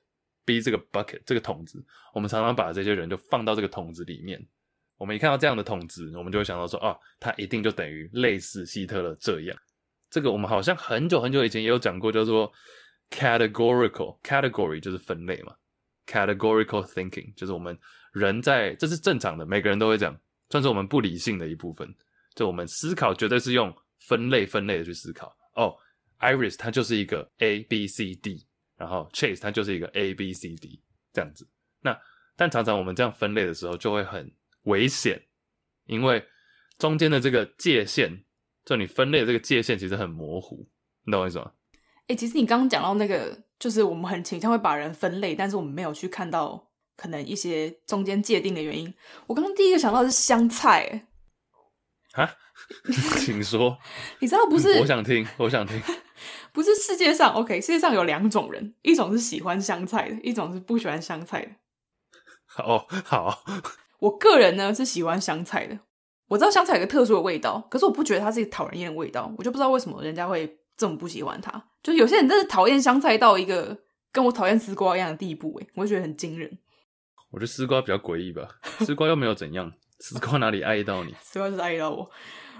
[0.45, 4.43] B 这个 bucket 这个桶子，我们常常把这些人就放到这个桶子里面。
[4.99, 9.57] 我们一看到这样的桶子，我们就会想到说，啊，他一定就等于类似希特勒这样。
[10.11, 12.53] 这个我们好像很久很久以前也有讲过，叫做
[13.11, 15.55] categorical category 就是分类嘛
[16.07, 17.79] ，categorical thinking 就是我们
[18.13, 20.15] 人在这是正常的，每个人都会讲，
[20.51, 21.89] 算是我们不理性的一部分。
[22.35, 25.35] 就我们思考绝对是用分类分类的去思考。
[25.55, 25.75] 哦
[26.21, 28.45] ，Iris 它就是一个 A B C D。
[28.77, 30.81] 然后 Chase 它就是一个 A B C D
[31.13, 31.45] 这样子，
[31.81, 32.01] 那
[32.37, 34.31] 但常常我们这样分类的时候就会很
[34.69, 35.27] 危险，
[35.87, 36.25] 因为
[36.79, 38.25] 中间的这个界限，
[38.65, 40.69] 就你分类的这个界限其实很模糊，
[41.05, 41.53] 你懂我意思吗？
[42.03, 48.95] 哎、欸，其实你刚刚讲到那个，就是我们很倾向会把人分类，但是我们没有去看到可能一些中间界定的原因。
[49.27, 51.07] 我刚刚第一个想到的是香菜，
[52.13, 52.35] 哎，啊，
[53.21, 53.79] 请说，
[54.21, 54.79] 你知道不是？
[54.81, 55.81] 我想听，我想听。
[56.53, 61.51] 不是世界上，OK，世界上有两种人，一种是喜欢香菜的，一种是不喜欢香菜的。
[62.47, 63.45] 好好，
[63.99, 65.79] 我个人呢是喜欢香菜的。
[66.29, 71.51] 我知道香菜有个特殊的味道，可是我不觉得它是一个讨人厌的味道，我就不知道为什么人家会这么不喜欢它。
[71.83, 73.77] 就是有些人真的讨厌香菜到一个
[74.13, 76.59] 跟我讨厌丝瓜一样的地步，诶，我就觉得很惊人。
[77.31, 78.49] 我觉得丝瓜比较诡异吧，
[78.81, 81.15] 丝瓜又没有怎样，丝瓜哪里爱到你？
[81.23, 82.11] 丝瓜就是爱到我。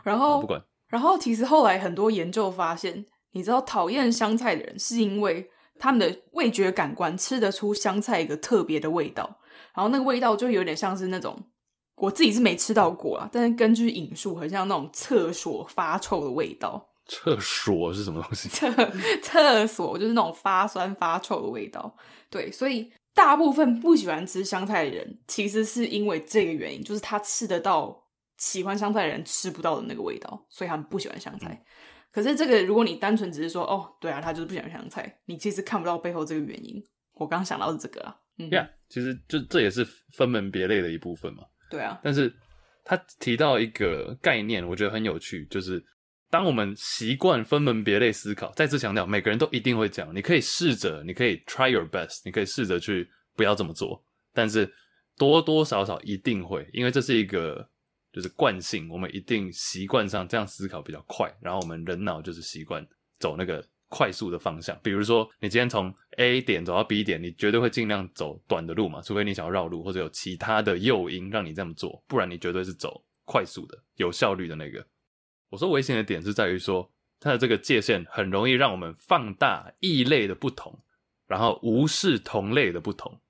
[0.03, 3.07] 然后不管，然后其实后来很多研究发现。
[3.33, 9.39] 你知道讨厌香菜的人是因为他们的味觉感官吃得出香菜一个特别的味道，
[9.79, 11.41] 然后那个味道就有点像是那种
[11.95, 16.85] 我自己是没吃到过啊，但是根据引述很像那种厕所发臭的味道。
[17.07, 18.49] 厕所是什么东西？
[18.51, 18.69] 厕
[19.23, 21.97] 厕所就是那种发酸发臭的味道。
[22.29, 28.05] 对，所以大部分不喜欢吃香菜的人，其实是因为这个原因，就是他吃得到
[28.37, 31.51] 喜欢香菜的人吃不到的那个味道，所以他们不喜欢香菜。
[31.51, 31.65] 嗯
[32.11, 36.83] 可是这个，如果你单纯只是说，哦，对啊，他就是不喜欢香菜，你其实看不到背后这个原因。
[37.13, 41.45] 我刚想到是这个啊，嗯，呀，其实就这也是分门别类的一部分嘛。
[41.71, 42.33] 对啊，但是
[42.85, 45.85] 他提到一个概念，我觉得很有趣，就是
[46.31, 54.73] 当我们习惯分门别类思考，再次强调，每个人都一定会讲，你可以试着，你可以 try your best，你可以试着去不要这么做，但是
[55.17, 57.69] 多多少少一定会，因为这是一个。
[58.11, 62.85] 就是惯性，我们一定习惯上这样思考比较快，然后我们人脑就是习惯
[63.21, 64.77] 走那个快速的方向。
[64.83, 74.85] 比如说，你今天从 A 点走到 B 点，你绝对会尽量走短的路嘛，除非你想要绕路或者有其他的诱因让你这么做，不然你绝对是走快速的、有效率的那个。
[75.49, 76.91] 我说危险的点是在于说，
[77.21, 80.77] 它的这个界限很容易让我们放大异类的不同，
[81.27, 83.21] 然后无视同类的不同。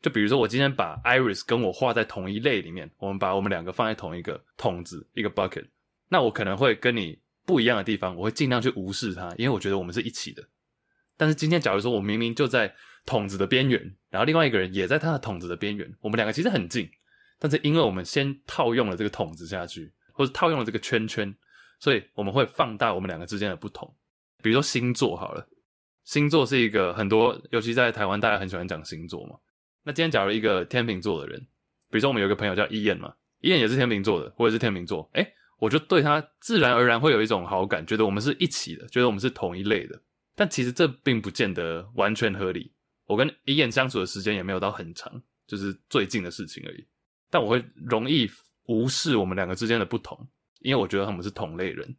[0.00, 5.66] 就比如说，我今天把 Iris 跟我画在同一类里面，我们把我们两个放在同一个桶子，一个 bucket，
[6.08, 10.42] 那我可能会跟你不一样的地方，我会尽量去无视它，因为我觉得我们是一起的。
[11.16, 16.88] 但是今天，假如说我明明就在桶子的边缘，然后另外一个人也在他的桶子的边缘，我们两个其实很近，
[17.38, 21.34] 但是因为我们先套用了这个桶子下去，或者套用了这个圈圈，
[21.78, 23.94] 所以我们会放大我们两个之间的不同。
[24.42, 25.46] 比如说星座好了，
[26.04, 29.36] 星座是一个很多，尤其在台湾，大家很喜欢讲星座嘛。
[29.84, 31.40] 那今天假如一个天秤座的人，
[31.90, 40.00] 比如说我们有一个朋友叫伊燕嘛，伊燕也是天秤座的，我也是天秤座，诶，我就对他自然而然会有一种好感，觉得我们是一起的，觉得我们是同一类的。
[40.34, 42.72] 但其实这并不见得完全合理。
[43.06, 46.86] 我跟伊恩相处的时间也没有到很长，就是最近的事情而已。
[47.28, 48.30] 但我会容易
[48.66, 50.26] 无视我们两个之间的不同，
[50.60, 51.96] 因为我觉得他们是同类人。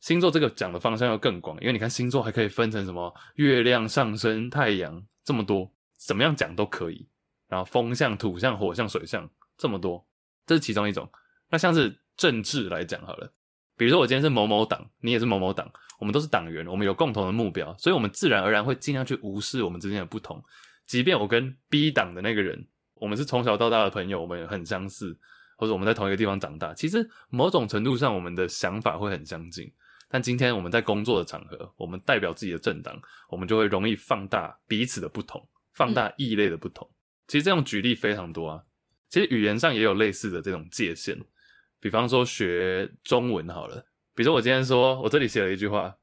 [0.00, 7.08] 星座这个讲的方向要更广，因为你看星座还可以分成什么月亮上升、太阳这么多，怎么样讲都可以。
[7.48, 10.06] 然后风象、土象、火象、水象这么多，
[10.46, 11.10] 这是其中一种。
[11.48, 13.32] 那像是政治来讲好了，
[13.76, 20.42] 比如说我今天是某某党，你也是某某党，我们都是党员，我们有共同的目标，所以我们自然而然会尽量去无视我们之间的不同。
[20.86, 25.18] 即便我跟 B 党的那个人，我们是从小到大的朋友，我们也很相似，
[25.56, 29.72] 或者我们在同一个地方长大，其实某种程度上我们的想法会很相近。
[30.08, 32.96] 但今天我们在工作的场合，我们代表自己的政党，
[33.28, 36.86] 我们就会容易放大彼此的不同，放大异类的不同。
[36.88, 36.94] 嗯、
[37.26, 38.62] 其实这种举例非常多啊。
[39.08, 41.18] 其实语言上也有类似的这种界限。
[41.84, 43.76] 比方说学中文好了，
[44.14, 45.94] 比如说我今天说我这里写了一句话，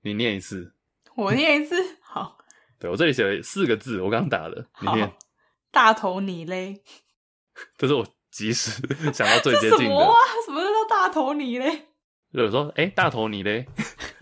[0.00, 0.72] 你念一次，
[1.14, 2.38] 我念一次， 好。
[2.78, 5.12] 对，我这里写了四个字，我刚打的，你念。
[5.70, 6.80] 大头你嘞？
[7.76, 8.80] 这是我即时
[9.12, 9.76] 想到最接近的。
[9.76, 10.16] 什么啊？
[10.46, 11.88] 什么叫大头你嘞？
[12.32, 13.66] 就是说，哎、欸，大头你嘞，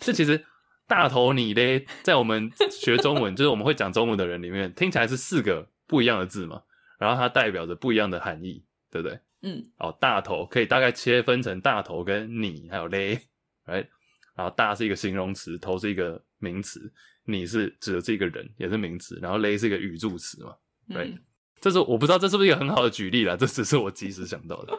[0.01, 0.44] 这其实
[0.88, 6.61] 大头你嘞，在我们学中文， 就是我们会讲中文的人里面，听起来是四个不一样的字嘛，
[6.99, 9.20] 然后它代表着不一样的含义，对不对？
[9.43, 9.70] 嗯。
[9.78, 13.20] 哦，大头可以大概切分成大头跟你，还有嘞
[13.66, 13.86] ，right？
[14.34, 16.93] 然后大是一个形容词，头是一个名词，
[17.24, 20.55] 你是指的是一个人，也是名词，然后嘞是一个语助词嘛
[20.89, 21.18] ，right？、嗯、
[21.61, 24.78] 这是我不知道这是不是一个很好的举例啦，这只是我及时想到的。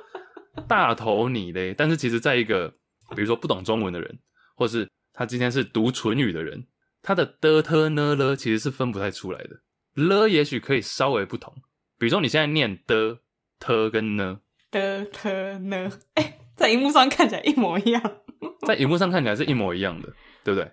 [0.67, 2.73] 大头你嘞，但是其实在一个。
[3.15, 4.19] 比如说不懂中文的人，
[4.55, 6.67] 或是他今天是读唇语的人，
[7.01, 9.59] 他的的、特、呢、了其实是分不太出来的。
[9.95, 11.51] 了也许可以稍微不同。
[11.97, 13.17] 比如说你现在念的、
[13.57, 14.41] 特跟呢，
[14.71, 18.01] 的、特、呢，哎，在荧幕上看起来一模一样。
[18.67, 20.13] 在荧幕上看起来是一模一样的，
[20.43, 20.71] 对不对？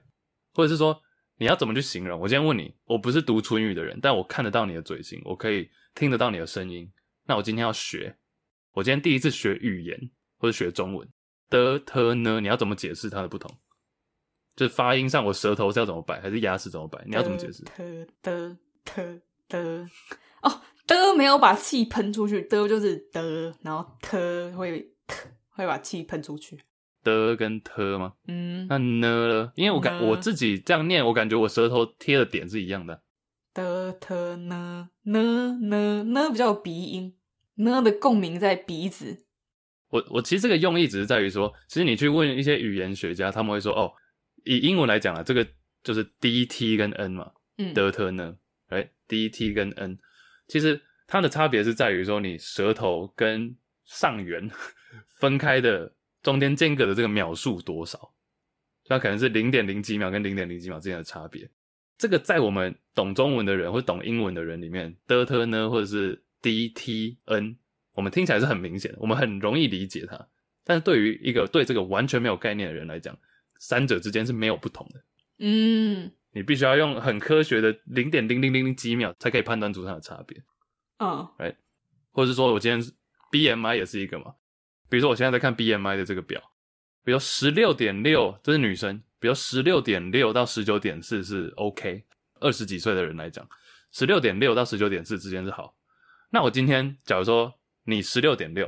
[0.54, 1.00] 或者是说
[1.38, 2.20] 你要怎么去形容？
[2.20, 6.90] 我今天问你，我不是读唇语的人，但我看得到你的嘴型，我可以听得到你的声音。
[7.26, 8.16] 那我今天要学，
[8.72, 9.98] 我今天第一次学语言
[10.38, 11.08] 或者学中文。
[11.48, 12.40] 的、特、呢？
[12.40, 13.48] 你要怎么解释它的不同？
[14.56, 17.00] 就是发音上，我舌头是要怎么摆，还是牙齿怎么摆？
[17.06, 17.62] 你要怎么解释？
[17.62, 19.88] 的、的、的、的。
[20.42, 26.58] 哦，的没有把气喷出去，的就是的，然后特会特会把气喷出去。
[27.02, 28.14] 的跟特吗？
[28.26, 28.66] 嗯。
[28.68, 29.52] 那呢？
[29.54, 33.02] 因为我感我自己这样念，我感觉我舌头贴的点是一样的。
[33.54, 34.88] 的、特、呢？
[35.04, 37.14] 呢、呢、呢比较有鼻音，
[37.54, 39.24] 呢的共鸣在鼻子。
[39.88, 43.92] 我我其实这个用意只是在于说，其实你去问一些语言学家，他们会说，哦，
[44.44, 45.46] 以英文来讲啊，这个
[45.84, 48.36] 就是 D T 跟 N 嘛，嗯，的特呢，
[48.68, 49.96] 哎，D T 跟 N，
[50.46, 54.50] 其实它的差别是在于说，你舌头跟上缘
[55.18, 55.92] 分开的
[56.22, 58.12] 中间间隔的这个秒数多少，
[58.84, 61.48] 它可能是零点零几秒跟零点零几秒之间的差别。
[61.98, 67.56] 这个在我们懂中文的人或懂英文的人里面，的特呢，或者是 D T N。
[67.94, 70.28] 我们听起来是很明显的，我们很容易理解它。
[70.64, 73.16] 但是对于一个对这个完全没有概念的人来讲，
[73.58, 75.02] 三者之间是没有不同的。
[75.38, 80.36] 嗯，你必须要用很科学的零点零零零零几秒才可以判断出它的差别。
[80.98, 81.56] 嗯，right？
[82.12, 82.78] 或者是说我今天
[83.32, 84.34] BMI 也是一个嘛？
[84.90, 86.38] 比如说我现在在看 BMI 的这个表，
[87.02, 92.04] 比如十六点六，这是女生，比如十六点六到十九点四是 OK，
[92.40, 93.48] 二十几岁的人来讲，
[93.90, 95.74] 十六点六到十九点四之间是好。
[96.30, 97.52] 那我今天假如说。
[97.88, 98.66] 你十六点六，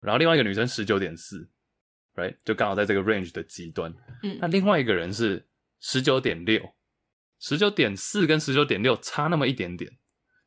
[0.00, 1.48] 然后另外一个女生十九点四
[2.16, 3.94] ，right，就刚好在这个 range 的极端。
[4.24, 5.46] 嗯，那另外一个人是
[5.78, 6.60] 十九点六，
[7.38, 9.90] 十九点四跟十九点六差那么一点点，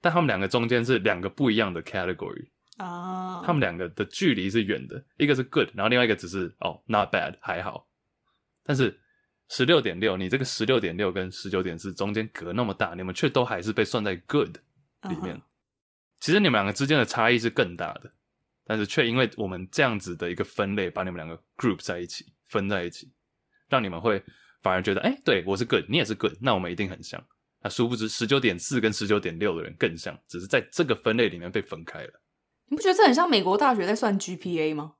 [0.01, 3.41] 但他们两个中间是两个不一样的 category 啊。
[3.45, 7.87] 他们两个的距离是远的，一个是 good，然后另外一个只是哦 not bad 还好。
[8.63, 8.99] 但是
[9.49, 14.57] 十六点六，你这个十六点六跟十九点四中间隔那么大，你们却都还是被算在 good
[15.09, 15.35] 里面。
[15.35, 15.41] Uh-huh.
[16.19, 18.11] 其实你们两个之间的差异是更大的，
[18.63, 23.11] 但是却因为我们这样子的一个分类，把你们两个 group 在一起，分在一起，
[23.67, 24.23] 让你们会
[24.61, 27.23] 反而觉得，哎，对，我是 good，你也是 good，那我们一定很像。
[27.63, 32.21] 那殊不知，十九点四跟十九点六的人更像，只是在这个分类里面被分开了。
[32.67, 34.93] 你不觉得这很像美国大学在算 GPA 吗？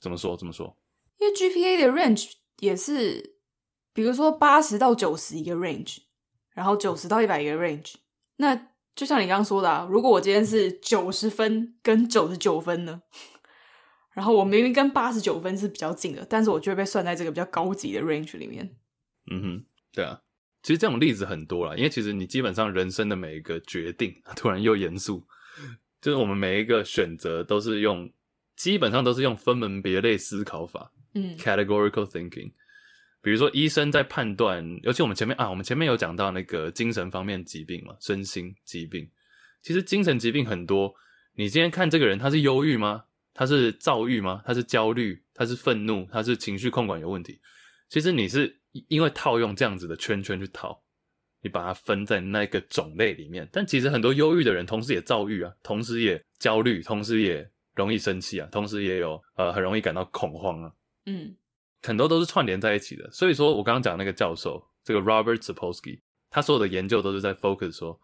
[0.00, 0.36] 怎么说？
[0.36, 0.76] 怎么说？
[1.18, 3.36] 因为 GPA 的 range 也是，
[3.92, 5.98] 比如说八十到九十一个 range，
[6.54, 7.94] 然后九十到一百一个 range，
[8.36, 8.68] 那。
[8.96, 13.00] 就像你刚刚说的啊，如果我今天是九十分跟九十九分呢，
[14.12, 18.68] 然后我明明跟八十九分是比较近的，但是我就会被算在这个比较高级的 range 里面。
[19.30, 20.20] 嗯哼，对啊，
[20.62, 25.26] 其实这种例子很多啦，因为其实你基本上人生的每一个决定， 突然又严肃，
[26.00, 28.10] 就是我们每一个选择都是用，
[28.56, 32.52] 基本上都是用分门别类思考法，嗯，categorical thinking。
[33.20, 39.10] 比如说，医生在判断，尤其我们前面啊，我们前面有讲到那个精神方面疾病嘛，身心疾病。
[39.60, 40.94] 其实精神疾病很多，
[41.34, 43.04] 你今天看这个人，他是忧郁吗？
[43.34, 44.40] 他是躁郁吗？
[44.46, 45.20] 他是焦虑？
[45.34, 46.06] 他是愤怒？
[46.12, 47.40] 他是情绪控管有问题？
[47.88, 48.57] 其实你是
[48.88, 50.82] 因为套用这样子的圈圈去套，
[51.42, 53.48] 你把它分在那个种类里面。
[53.52, 60.72] 但其实很多忧郁的人，同时也躁郁啊，同时也焦虑，同时也容易生气啊，同时也有呃很容易感到恐慌啊。
[61.06, 61.34] 嗯，
[61.82, 63.10] 很多都是串联在一起的。
[63.10, 67.98] 所以说我刚刚讲那个教授，这个 Robert Sapolsky，他所有的研究都是在 focus 说，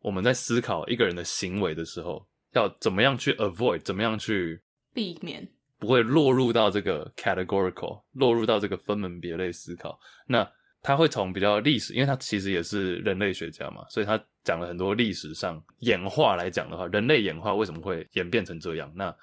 [0.00, 4.62] 我们在思考一个人的行为的时候，要怎么样去 avoid，怎么样去
[4.94, 5.48] 避免。
[5.78, 9.98] 不会落入到这个 categorical，落入到这个分门别类思考。
[10.26, 10.48] 那
[10.82, 18.92] 他会从比较历史，因为他其实也是人类学家嘛，所以他讲了很多历史上演化来讲的话，人类演化为什么会演变成这样？
[18.94, 19.14] 那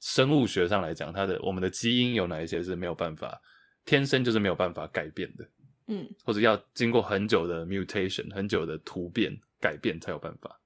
[0.00, 3.38] 生物学上来讲，它的我们的基因有哪一些是没有办法
[3.84, 5.44] 天生就是没有办法改变的？
[5.88, 9.30] 嗯，或者要经过很久的 mutation，很久的突变
[9.60, 10.58] 改变才有办法。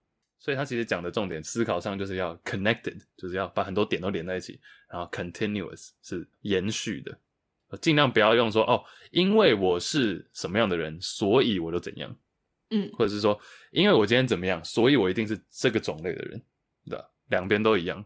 [0.44, 7.18] 所以他其实讲的重点，思考上就是要 connected，就是要把很多点都连在一起，然后 continuous 是延续的，
[7.80, 12.14] 尽量不要用说哦，因为我是什么样的人，所以我就怎样，
[12.68, 13.40] 嗯，或者是说，
[13.70, 16.42] 因为我今天怎么样，所以我一定是这个种类的人，
[16.84, 17.08] 对吧？
[17.30, 18.04] 两边都一样。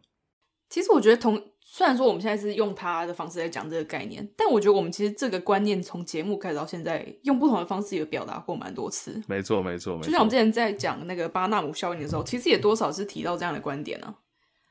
[0.69, 1.45] 其实我觉得同。
[1.71, 9.23] 虽然说我们现在是用他的方式来讲这个概念，但我觉得我们其实这个观念从节目开始到现在，用不同的方式也表达过蛮多次。
[9.29, 10.07] 没错，没错，没错。
[10.07, 14.13] 就像我们之前在讲那个巴纳姆效应的时候，其实也多少是提到这样的观点啊。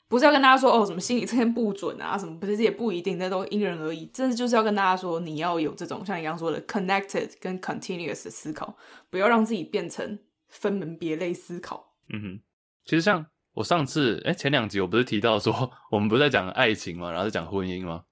[0.09, 4.07] 不是要跟大家说哦，什么心理测验不准啊，什么不是也不一定，那都因人而异。
[4.07, 8.75] 真的就是要跟大家说，你要有这种像你刚刚说的 connected 跟 continuous 的思考，
[9.09, 10.17] 不要让自己变成
[10.47, 11.93] 分门别类思考。
[12.09, 12.39] 嗯哼，
[12.83, 13.27] 其实像。
[13.57, 18.03] 我上次哎，前两集我不是提到说，我们不是在讲爱情嘛，然后在讲婚姻吗？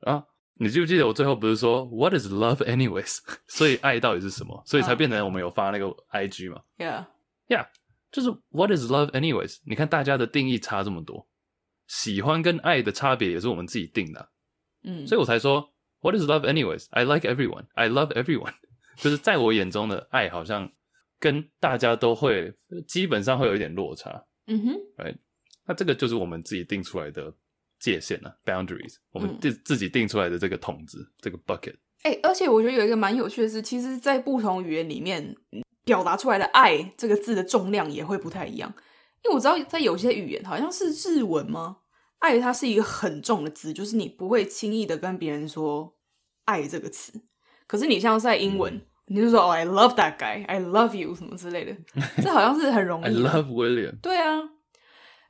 [0.00, 0.22] 啊，
[0.56, 3.20] 你记不记得我最后不是说 What is love anyways？
[3.48, 4.62] 所以爱到底是什么？
[4.66, 7.68] 所以才变成我们有发那个 IG 嘛？Yeah，Yeah，
[8.10, 9.60] 就是 What is love anyways？
[9.64, 11.26] 你看大家的定义差这么多，
[11.86, 14.26] 喜欢跟爱的差别也是我们自己定的啊，
[14.84, 15.72] 嗯，所以我才说
[16.02, 18.52] What is love anyways？I like everyone，I love everyone，
[19.00, 20.70] 就是在我眼中的爱好像
[21.18, 22.52] 跟大家都会
[22.86, 24.26] 基本上会有一点落差。
[24.46, 25.16] 嗯哼，right，
[25.66, 27.32] 那这个就是我们自己定出来的
[27.78, 31.76] 界限了，boundaries，我们自自己定出来的这个桶子，嗯、这个 bucket。
[32.02, 35.36] 哎、欸，而且我觉得有一个蛮有趣的是，其实，在不同语言里面
[35.84, 38.72] 表达出来的“爱”这个字的重量也会不太一样。
[39.24, 41.78] 因为我知道，在有些语言，好像是日文吗
[42.18, 45.96] ？“爱”它是一个很重的字，就是你不会轻易的跟别人说
[46.46, 47.12] “爱”这个词。
[47.68, 48.74] 可是你像在英文。
[48.74, 51.76] 嗯你就说哦，I love that guy, I love you 什么之类的，
[52.22, 53.04] 这好像是很容易。
[53.04, 54.00] I love William。
[54.00, 54.36] 对啊，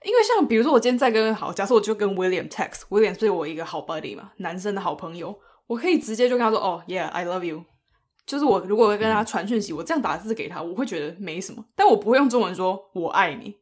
[0.05, 7.64] 因为像比如说我今天在跟好，假设我就跟 William text，William 是我一个好 buddy 嘛，男生的好朋友，我可以直接就跟他说哦，Yeah，I love you。
[8.24, 13.57] 就是我如果会跟他传讯息，我这样打字给他，我会觉得没什么，但我不会用中文说我爱你。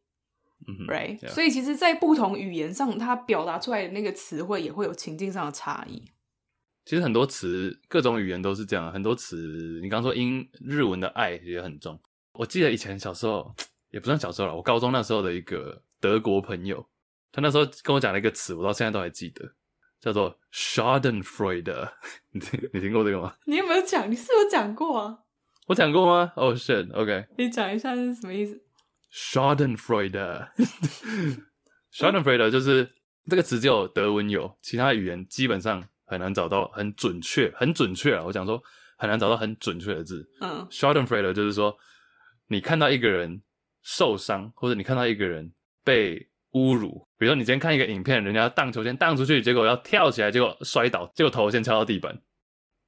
[0.68, 1.30] 嗯，Right？Yeah.
[1.30, 6.04] 所以其实，在不同语言上，它表达出来的那个词汇也会有情境上的差异。
[6.84, 8.92] 其实很多词，各种语言都是这样。
[8.92, 12.00] 很多词，你刚说英日文的爱也很重。
[12.32, 13.54] 我记得以前小时候，
[13.92, 16.84] 也不算小时候了，我高中那时候的一个德国朋友，
[17.30, 19.52] 他那时候跟我讲了一个词，我到现在都还记得，
[20.00, 21.92] 叫做 Schadenfreude。
[22.32, 23.34] 你听，你听过这个吗？
[23.46, 24.10] 你有没有讲？
[24.10, 25.18] 你是不是有讲过啊？
[25.66, 27.26] 我讲过吗？Oh shit，OK。
[27.36, 28.60] 你讲一下是什么意思
[29.12, 30.48] ？Schadenfreude。
[31.94, 32.90] Schadenfreude 就是
[33.28, 35.86] 这个词只有德文有，其他语言基本上。
[36.10, 38.24] 很难找到很准确、很准确啊！
[38.24, 38.60] 我讲说
[38.98, 40.28] 很难找到很准确的字。
[40.40, 41.72] 嗯，Schadenfreude 就是说，
[42.48, 43.40] 你看到一个人
[43.82, 45.52] 受伤，或者你看到一个人
[45.84, 46.18] 被
[46.54, 47.06] 侮辱。
[47.16, 52.12] 比如说，你今天看一个影片，人家荡秋千荡出去，结果要跳起来，结果摔倒，结果头先敲到地板，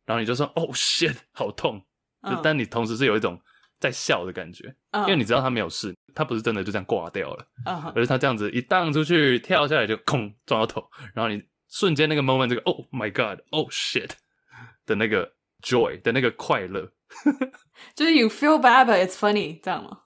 [0.04, 1.80] 然后你就说：“哦，shit，好痛！”
[2.28, 3.40] 就但你同时是有一种
[3.78, 4.74] 在笑的感觉，
[5.06, 7.46] 因为你知道他没有事，他不是真的就这样挂掉了，
[7.94, 11.40] 而是他这样子一荡出去，跳下来就空撞到头，然后你。
[11.72, 14.10] 瞬间那个 moment，这个 Oh my God，Oh shit
[14.84, 16.92] 的那个 joy 的那个快乐，
[17.96, 20.00] 就是 You feel bad but it's funny，这样吗？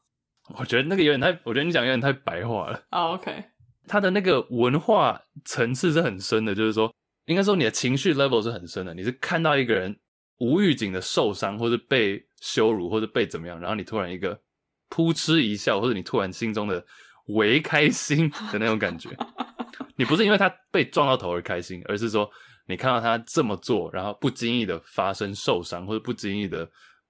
[0.57, 2.79] 我觉得那个有点太，我觉得你讲有点太白话了。
[2.93, 3.47] 哦、oh,，OK，
[3.89, 6.95] 他的那个文化层次是很深的，就是说，
[7.25, 8.95] 应该说你的情绪 level 是很深的。
[8.95, 9.99] 你是看到一个人
[10.39, 14.41] 无预警的受伤，或者被羞辱，或者被怎么样，然后你突然一个
[14.89, 16.87] 扑哧一笑，或者你突然心中的
[17.27, 19.11] 为开心的那种感觉。
[19.97, 22.29] 你不是因为他被撞到头而开心，而是说
[22.67, 26.69] 你看到他这么做，然后不经意的发生受伤，或者不经意的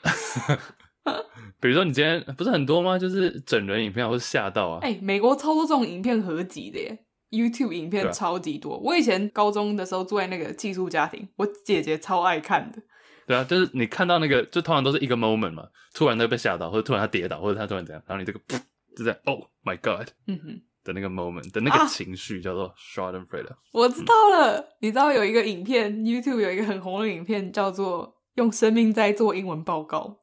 [1.60, 2.98] 比如说你今天不是很多吗？
[2.98, 4.78] 就是整人影片，或是吓到啊。
[4.82, 7.03] 哎、欸，美国超多这种影片合集的耶。
[7.34, 12.78] YouTube 影片超级多，啊，我以前高中的时候住在那个寄宿家庭，我姐姐超爱看的，
[13.26, 18.60] 对啊，就是你看到那个，就通常都是一个 moment 嘛，突然他被吓到，或者突然他跌倒，或者他突然怎样，然后你这个噗，
[18.96, 23.56] 就在 Oh my God，嗯哼的那个 moment 的那个情绪叫做 Schadenfreude。
[23.72, 30.20] 我知道了，你知道有一个影片，YouTube 有一个很红的影片，叫做用生命在做英文报告。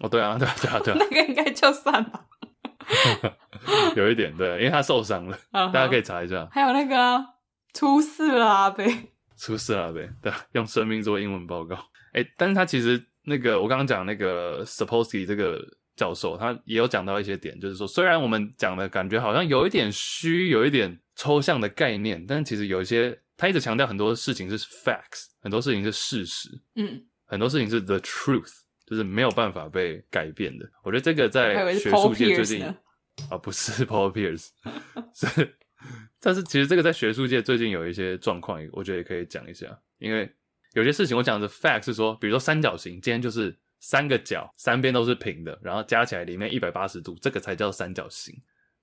[0.00, 2.26] 哦，对啊，对啊，对啊，对啊， 那个应该就算吧。
[3.96, 5.72] 有一点对，因为他受伤了，uh huh.
[5.72, 6.48] 大家可以查一下。
[6.50, 7.24] 还有那个、啊、
[7.72, 8.84] 出事了阿伯，
[9.36, 11.76] 出事了阿伯，对，用生命做英文报告。
[12.12, 15.58] 哎，但是他其实那个我刚刚讲那个 Sapolsky 这个
[15.96, 28.52] 教授，他也有讲到一些点，就是说，虽然我们讲的感觉好像有一点虚，有一点抽象的概念，但其实有一些，他一直强调很多事情是 facts，很多事情是事实，嗯，很多事情是 the truth，
[28.86, 30.68] 就是没有办法被改变的。
[30.82, 32.74] 我觉得这个在学术界最近
[33.30, 34.48] 啊，不是 Paul Pierce，
[35.14, 35.56] 是，
[36.20, 40.30] 但是其实这个在学术界最近有一些状况，我觉得也可以讲一下，因为。
[40.74, 48.34] 有些事情我讲的 fact 是说，比如说三角形，今天就是三个角，三边都是平的，然后加起来里面一百八十度，这个才叫三角形。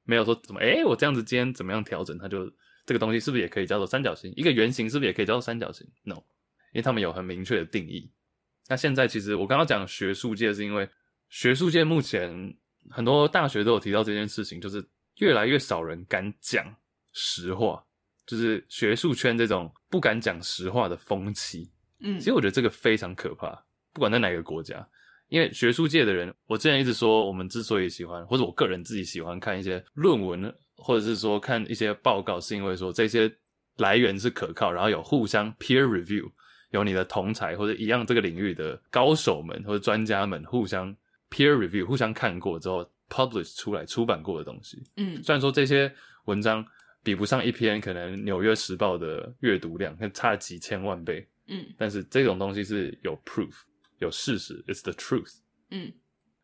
[0.04, 2.48] 没有说怎么，诶，我这样子今天怎么样调整，它就
[2.86, 4.32] 这个东西是不是也可以叫做三角形？
[4.36, 6.18] 一个圆形是不是也可以叫做三角形？No，
[6.74, 8.12] 因为他们有很明确的定义。
[8.68, 10.88] 那现在其实我刚刚讲学术界，是因为
[11.30, 12.56] 学术界目前
[12.90, 14.84] 很多大学都有提到这件事情，就是
[15.18, 16.66] 越来越少人敢讲
[17.14, 17.84] 实话，
[18.26, 21.70] 就是学术圈这种不敢讲实话的风气。
[22.00, 23.50] 嗯，其实我觉得这个非常可怕，
[23.94, 24.88] 不管在哪个国家，
[25.28, 33.30] 因为学术界的人，我之前一直说，我们之所以喜欢，或者我个人自己喜欢看一些论文，或者是说看一些报告，是因为说这些
[33.78, 36.26] 来源是可靠，然后有互相 peer review，
[36.72, 40.96] 有你的同才或者一样这个领域的高手们或者专家们互相
[41.30, 44.84] peer review，互相看过之后 publish 出来出版过的东西。
[44.98, 45.92] 嗯，虽然说这些
[46.26, 46.66] 文章
[47.04, 51.28] 比不上一篇可能《纽约时报》的阅读量，差了几千万倍。
[51.48, 53.54] 嗯，但是这种东西是有 proof，
[53.98, 55.38] 有事实，it's the truth。
[55.72, 55.92] 嗯，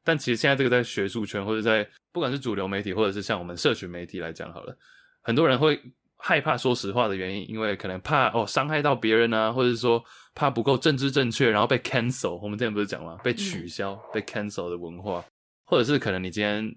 [0.04, 4.76] 但其实现在这个在学术圈或者在不管是主流媒体或者是像我们社群媒体来讲好了，
[5.22, 5.80] 很多人会
[6.18, 10.04] 害怕说实话的原因，因为可能怕哦伤害到别人啊，或者是说
[10.36, 12.38] 怕不够政治正确，然后被 cancel。
[12.38, 13.18] 我们之前不是讲吗？
[13.24, 15.26] 被取消、嗯、被 cancel 的文化，
[15.64, 16.76] 或者是可能你今天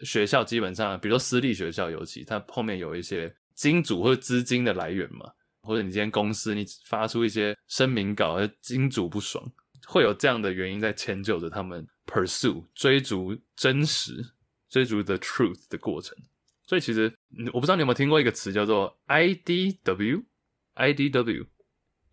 [0.00, 5.30] 学校基本上，比如说私立学校，尤其它后面有一些金主或者资金的来源嘛。
[5.62, 9.44] 或者你今天公司你发出一些声明稿，而金主不爽，
[9.86, 14.24] 会有这样的原因在迁就着他们 pursue 追逐真实、
[14.70, 16.16] 追逐 the truth 的过程。
[16.64, 17.12] 所以其实
[17.52, 20.24] 我不知道你有没有听过一个词叫做 IDW，IDW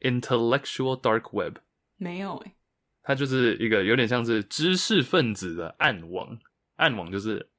[0.01, 1.57] intellectual dark web，
[1.97, 2.51] 没有诶，
[3.03, 6.37] 它就是一个有点像是知识分子的暗网，
[6.75, 7.49] 暗网就是。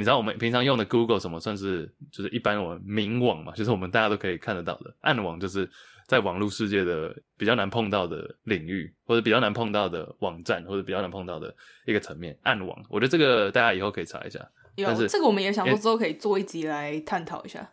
[0.00, 4.94] 你知道我们平常用的 Google 什么算是就是一般我们明网嘛，就是我们大家都可以看得到的。
[5.00, 5.68] 暗网就是
[6.06, 11.52] 在网络世界的比较难碰到的领域，或者比较难碰到的网站，或者比较难碰到的
[11.84, 12.38] 一个层面。
[12.44, 14.38] 暗网，我觉得这个大家以后可以查一下。
[14.76, 17.68] 有这个我们也想说之后可以做一集来探讨一下。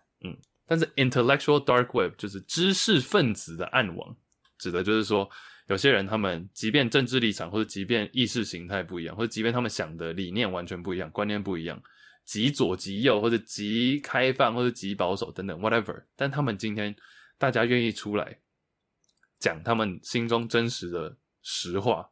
[0.68, 4.16] 但是 Intellectual Dark Web 就是知识分子的暗网，
[4.58, 5.30] 指的就是说
[5.68, 11.82] 有些人他们即便政治立场或者即便意识形态不一样，或者即便他们想的理念完全不一样，观念不一样。
[12.24, 16.06] 极左、极右，或者极开放，或者极保守等等，whatever。
[16.16, 16.96] 但他们今天
[17.38, 18.40] 大家愿意出来
[19.38, 22.10] 讲他们心中真实的实话。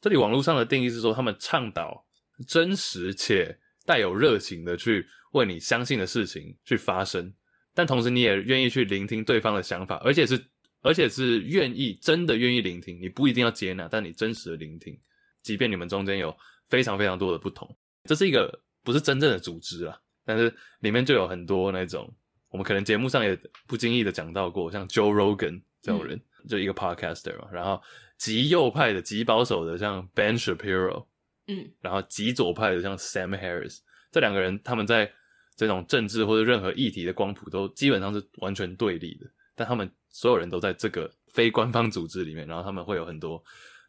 [0.00, 2.04] 这里网络上的定义是说，他们倡导
[2.48, 7.32] 真实且带有热情的去为你相信的事情去发声，
[7.76, 10.44] 但同时你也愿意去聆听对方的想法，而且是
[10.82, 13.00] 而且是愿意真的愿意聆听。
[13.00, 14.98] 你不一定要接纳，但你真实的聆听，
[15.42, 16.36] 即便你们中间有
[16.68, 17.72] 非常非常多的不同，
[18.02, 18.62] 这是一个。
[18.86, 22.08] 不是真正的组织啊，但是里面就有很多那种，
[22.50, 27.48] 我们可能节目上也不经意的讲到过，像 Joe Rogan 这种人，嗯、就一个 podcaster 嘛。
[27.50, 27.82] 然后
[28.16, 31.04] 极右派的、极保守的，像 Ben Shapiro，
[31.48, 33.78] 嗯，然后极左派的，像 Sam Harris，
[34.12, 35.12] 这两个人他们在
[35.56, 43.42] 这种政治或者任何议题的光谱都基本上是完全对立的，但他们所有人都在这个非官方组织里面，然后他们会有很多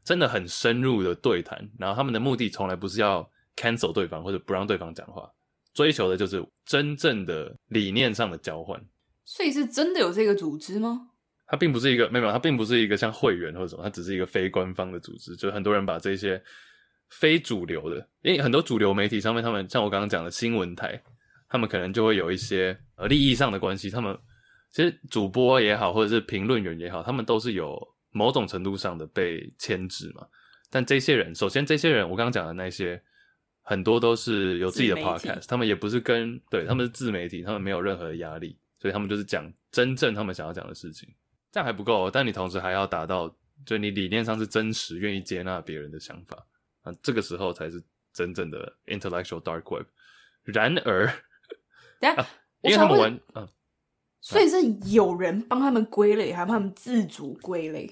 [0.03, 3.30] 真的很深入的对谈，然后他们的目的从来不是要。
[3.59, 5.28] cancel 对方或者不让对方讲话，
[5.74, 8.80] 追求的就是真正的理念上的交换。
[9.26, 11.09] 所以是真的有这个组织吗？
[11.47, 15.36] 它并不是一个没有，它并不是一个像会员或者什么，它只是一个非官方的组织。
[15.36, 16.39] 就很多人把这些
[17.09, 21.01] 非主流的，因为很多主流媒体上面，他们像我刚刚讲的新闻台，
[21.50, 23.89] 他们可能就会有一些呃利益上的关系。
[23.89, 24.18] 他们
[24.72, 27.78] 其实主播也好，或者是评论员也好，他们都是有
[28.12, 30.28] 某种程度上的被牵制嘛。
[30.70, 33.02] 但这些人，首先这些人，我刚刚讲的那些。
[33.70, 41.14] 很多都是有自己的 podcast，他们也不是跟对，他们是自媒体，他们没有任何的压力，所以他们就是讲真正他们想要讲的事情。
[41.52, 43.30] 这样还不够，但你同时还要达到
[43.66, 46.48] 就你理念上是真实，愿意接纳别人的想法
[46.84, 47.84] 啊，这个时候才是
[48.14, 49.86] 真正的 intellectual dark web。
[50.45, 51.06] 然而，
[52.00, 52.28] 等下，啊、
[52.62, 53.48] 因为他们玩，嗯，
[54.22, 57.89] 所以是有人帮他们归类，还是他们自主归类？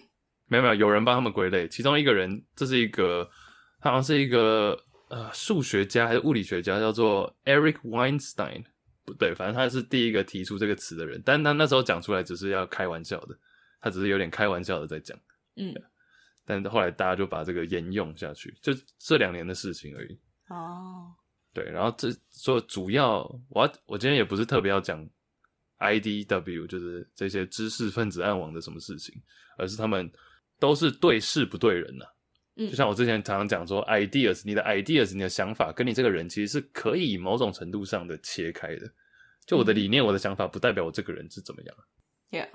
[0.48, 1.68] 没有没有，有人帮他们归类。
[1.68, 3.30] 其中一个人，这是一个，
[3.80, 4.78] 他好像是一个
[5.10, 8.64] 呃数学家还是物理学家，叫做 Eric Weinstein。
[9.04, 11.22] 不对，反正他是第一个提出这个词的人。
[11.24, 13.38] 但他那时候讲出来只是要开玩笑的，
[13.80, 15.16] 他只是有点开玩笑的在讲。
[15.56, 15.74] 嗯，
[16.44, 20.20] 但后来大家就把这个沿用下去，就这两年的事情而已。
[20.50, 21.14] 哦，
[21.56, 25.04] 对，然后这所以主要我我今天也不是特别要讲
[25.80, 29.16] IDW，就是这些知识分子暗网的什么事情，
[29.58, 30.12] 而是他们。
[30.58, 32.12] 都是对事不对人呐、啊，
[32.56, 38.90] 嗯，就像我之前常常讲说，ideas，你的 ideas，你的想法跟你这个人其实是可以某种程度上的切开的。
[39.46, 41.76] 就我的理念，我的想法不代表我这个人是怎么样。
[42.32, 42.48] Yeah，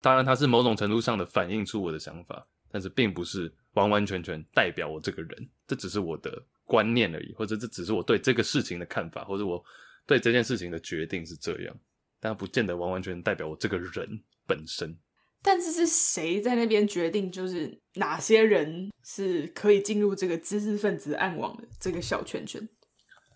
[0.00, 5.48] 当然它是某种程度上的反映出我的想法，但是并不是完完全全代表我这个人。
[5.66, 6.40] 这只是我的
[6.70, 9.60] 观念而已，或者这只是我对这个事情的看法，或者我
[10.06, 11.76] 对这件事情的决定是这样，
[12.20, 14.08] 但不见得完完全全代表我这个人
[14.46, 14.96] 本身。
[15.42, 22.62] 但是是谁在那边决定，就是哪些人是可以进入这个知识分子暗网的这个小圈圈？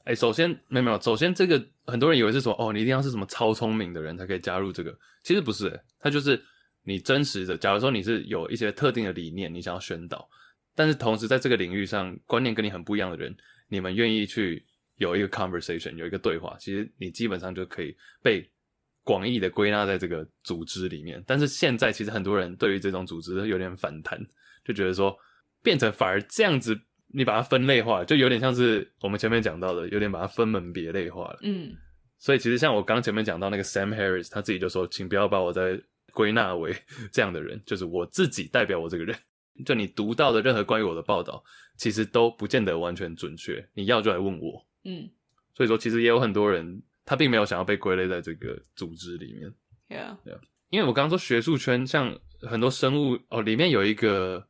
[0.05, 6.41] 哎、欸，首先没有没有，首先这个很多人以为是说，哦，你一定要是什么超聪明的人才可以加入这个，其实不是、欸，他就是
[6.85, 7.59] 你真实的。
[7.59, 10.29] 假如说你是有一些特定的理念，你想要宣导，
[10.75, 13.37] 但是同时在这个领域上观念跟你很不一样的人，
[13.69, 14.65] 你们愿意去
[14.97, 18.49] 有一个 conversation，有一个对话，其实你基本上就可以被。
[19.07, 24.19] 广义的归纳在这个组织里面，但是现在其实很多人对于这种组织有点反弹，
[24.65, 25.15] 就觉得说
[25.63, 26.75] 变成反而这样子，
[27.09, 31.39] 你把它分类化，就有点像是我们前面讲到的，有点把它分门别类化了。
[31.43, 31.77] 嗯，
[32.19, 35.79] 所以其实像我刚前面讲到那个 Sam Harris，他自己就说，请不要把我再
[36.15, 36.75] 归纳为
[37.13, 39.15] 这样的人，就是我自己代表我这个人。
[39.65, 41.45] 就你读到的任何关于我的报道，
[41.77, 44.67] 其实都不见得完全准确，你要就来问我。
[44.85, 45.11] 嗯，
[45.55, 46.83] 所以说其实也有很多人。
[47.07, 49.53] 他并没有想要被归类在这个组织里面
[49.91, 50.17] ，Yeah，
[50.71, 54.49] 因为我刚刚说学术圈像很多生物哦，里面有一个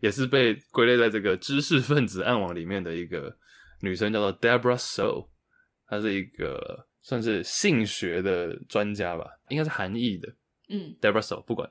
[0.00, 3.34] 也是被归类在这个知识分子暗网里面的一个
[3.80, 5.28] 女生，叫做 Debra Soh，
[5.86, 10.28] 她是一个算是性学的专家吧，应该是韩裔的，
[10.68, 11.66] 嗯，Debra Soh 不管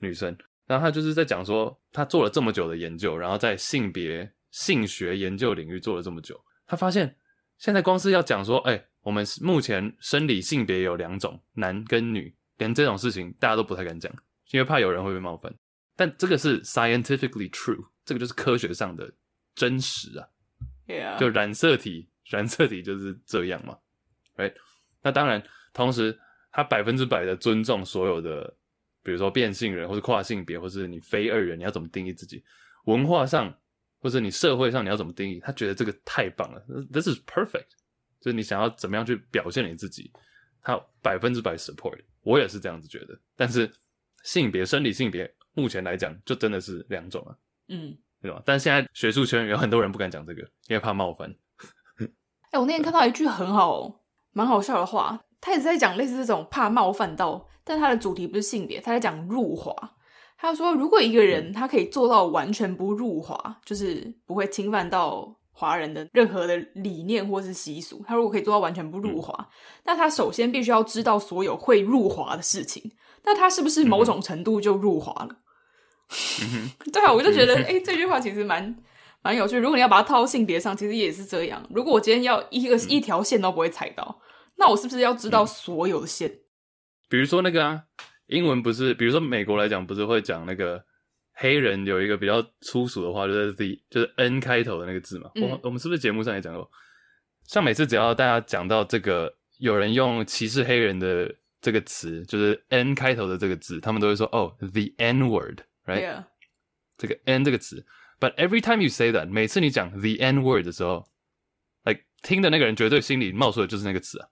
[0.00, 0.36] 女生，
[0.68, 7.16] 然后他就是在讲说，他做了这么久的研究，然后在性别性学研究领域做了这么久，他发现
[7.58, 8.84] 现在光是要讲说，哎、欸。
[9.02, 14.12] 我们目前生理性别有两种，男跟女，连这种事情大家都不太敢讲，
[14.50, 15.54] 因为怕有人会被冒犯。
[15.96, 19.10] 但这个是 scientifically true，这个就是科学上的
[19.54, 20.28] 真实啊。
[20.86, 21.18] Yeah.
[21.18, 23.78] 就染色体，染色体就是这样嘛。
[24.36, 24.52] Right？
[25.00, 25.42] 那当然，
[25.72, 26.18] 同时
[26.52, 28.57] 他百分之百的尊重所有的，
[29.02, 32.44] 比如说变性人，或是跨性别，或是你非二元，你要怎么定义自己？
[32.84, 33.54] 文化上，
[34.00, 35.40] 或者你社会上你要怎么定义？
[35.40, 36.60] 他觉得这个太棒了
[36.92, 37.66] ，This is perfect。
[38.20, 40.10] 就是你想要怎么样去表现你自己，
[40.60, 43.16] 他百分之百 support，我也是这样子觉得。
[43.36, 43.70] 但是
[44.24, 47.30] 性别、生理性别，目前来讲就真的是两种啊，
[47.68, 48.42] 嗯，对吧？
[48.44, 51.32] 但现在学术圈有很多人不敢讲这个，因为怕冒犯。
[52.00, 52.06] 哎、
[52.52, 54.00] 欸，我那天看到一句很好、
[54.32, 59.74] 蛮好笑的话，他一直在讲类似这种怕冒犯到，但他的主题不是性别，他在讲入华。
[60.36, 65.34] 他说，如果一个人他可以做到完全不入华，就是不会侵犯到。
[65.60, 69.46] 华人的任何的理念或是习俗，他如果可以做到完全不入华，嗯、
[69.86, 72.92] 那他首先必须要知道所有会入华的事情。
[73.24, 75.34] 那他是不是某种程度就入华了？
[76.44, 78.72] 嗯、 对啊，我就觉得，哎、欸，这句话其实蛮
[79.20, 79.58] 蛮有趣。
[79.58, 81.60] 如果你要把它套到性别上，其实也是这样。
[81.70, 84.20] 如果我今天要一个、嗯、一条线都不会踩到，
[84.58, 86.30] 那我是不是要知道所有的线？
[87.08, 87.84] 比如说那个啊，
[88.26, 90.84] 英文不是，比如说美国来讲，不是会讲那个。
[91.40, 95.30] 黑人有一个比较粗俗的话，就是 the 就是 n 开头的那个字嘛。
[95.36, 96.68] 我、嗯、我们是不是节目上也讲过？
[97.44, 106.24] 像每次只要大家讲到这个，有人用歧视黑人的这个词，就是 n 开头的这个字，他们都会说哦，the n word，right？.
[106.96, 107.86] 这个 n 这个词。
[108.18, 111.06] But every time you say that，每次你讲 the n word 的时候
[111.84, 114.26] ，like 听的那个人绝对心里冒出的就是那个词啊。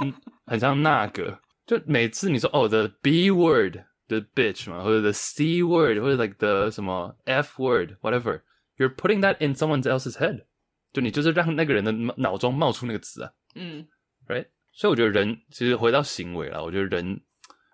[0.00, 0.14] 嗯，
[0.46, 3.78] 很像那个，就每次你说哦，the b word。
[4.10, 10.12] The bitch 嘛，或者 the c word，或者 like the 什么 f word，whatever，you're putting that in someone else's
[10.12, 10.46] head，
[10.94, 13.86] 就你就是让那个人的脑中冒出那个词啊，嗯
[14.26, 14.46] ，right？
[14.72, 17.20] 所以我觉得人其实回到行为了，我觉得人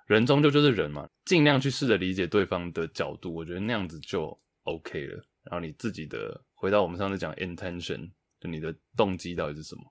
[0.08, 5.24] 人终究就是人嘛，尽量去试着理解对方的角度，我觉得那样子就 OK 了。
[5.44, 8.10] 然后你自己的回到我们上次讲 intention，
[8.40, 9.82] 就你的动机到底是什么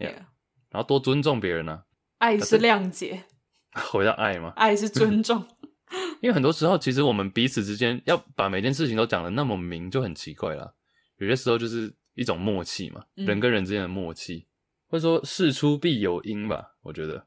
[0.00, 0.24] ？Yeah，
[0.72, 1.82] 然后多尊重别人呢、啊，
[2.18, 3.24] 爱是谅解，
[3.90, 4.52] 回到爱吗？
[4.56, 5.46] 爱是尊重。
[6.22, 10.74] 因为很多时候，其实我们彼此之间要把每件事情都讲得那么明，就很奇怪了。
[11.18, 14.46] 有些时候就是一种默契嘛，嗯、人跟人之间的默契，
[14.88, 16.74] 或者说事出必有因吧。
[16.80, 17.26] 我觉得，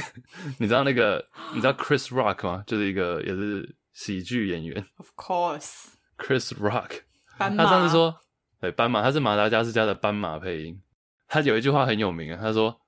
[0.60, 2.62] 你知道那个你知道 Chris Rock 吗？
[2.66, 4.86] 就是一个也是喜剧演员。
[4.98, 7.00] Of course，Chris Rock。
[7.38, 7.64] 斑马。
[7.64, 8.20] 他上次说，
[8.60, 10.82] 对，斑马，他是马达加斯加的斑马配音。
[11.26, 12.78] 他有一句话很有名啊，他说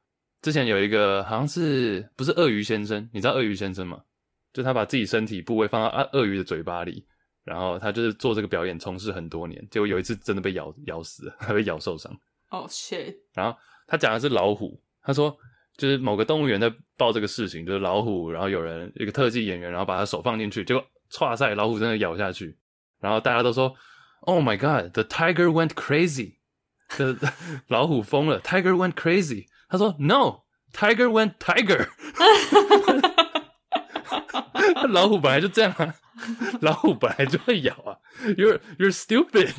[0.45, 3.09] 之前有一个好像是不是鳄鱼先生？
[3.15, 4.03] 你知道鳄鱼先生吗？
[4.53, 7.07] 就他把自己身体部位放到鳄鱼的嘴巴里，
[7.45, 12.13] 然后他就是做这个表演，从事很多年，结果有一次真的被咬咬死了， 还被咬受伤。
[12.51, 13.17] 哦，oh, shit！
[13.33, 15.35] 然后他讲的是老虎，他说
[15.79, 22.55] 就是某个动物园在报这个事情，就是老虎，然后有人一个特技演员，然后把他手放进去，结果唰塞，老虎真的咬下去，
[23.01, 23.75] 然后大家都说
[24.21, 26.35] ，Oh my God，the tiger went crazy，
[26.91, 27.17] 这
[27.69, 29.47] 老虎疯了，tiger went crazy。
[29.69, 31.89] 他说，No，tiger went tiger。
[34.89, 35.95] 老虎本来就这样啊，
[36.61, 37.97] 老虎本来就会咬啊。
[38.37, 39.53] You're you're stupid.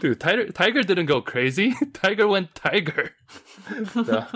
[0.00, 1.72] Dude, tiger tiger didn't go crazy.
[1.92, 3.12] Tiger went tiger.
[4.04, 4.30] 对啊，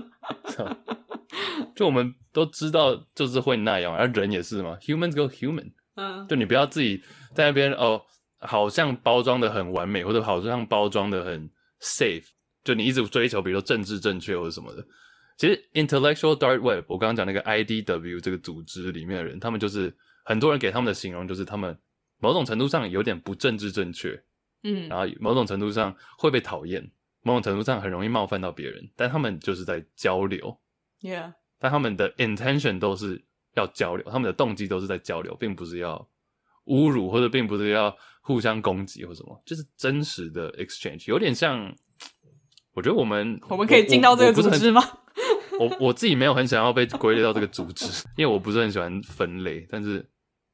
[1.75, 4.77] 就我们都知道，就是会那样，而人也是嘛。
[4.83, 5.73] Humans go human.
[5.95, 7.03] 嗯，就你不要自己
[7.35, 8.03] 在那边哦，
[8.41, 11.51] 好像包装的很完美，或者好像包装的很
[11.81, 12.27] safe。
[12.69, 14.87] 就你一直追求，比如说政治正确或者什么的。
[15.39, 21.79] 其实，Intellectual Dark Web，我刚刚讲那个 IDW 这个组织里面的人，他们就是很多人给他们的形容，就是他们
[22.19, 24.23] 某种程度上有点不政治正确，
[24.65, 26.91] 嗯，然后某种程度上会被讨厌，
[27.23, 30.59] 某种程度上很容易冒犯到别人，但他们就是在交流
[31.01, 33.25] ，Yeah，但他们的 intention 都是
[33.55, 36.07] 要交流，他们的动机都是在交流，并不是要
[36.67, 41.75] 侮辱或者并不是要互相攻击或什么，就是真实的 exchange，有点像，
[42.79, 44.81] 我觉得我们我们可以进到这个组织吗？
[45.59, 49.67] 我我自己没有很想要被归类到这个组织，因为我不是很喜欢分类。
[49.69, 50.09] 但是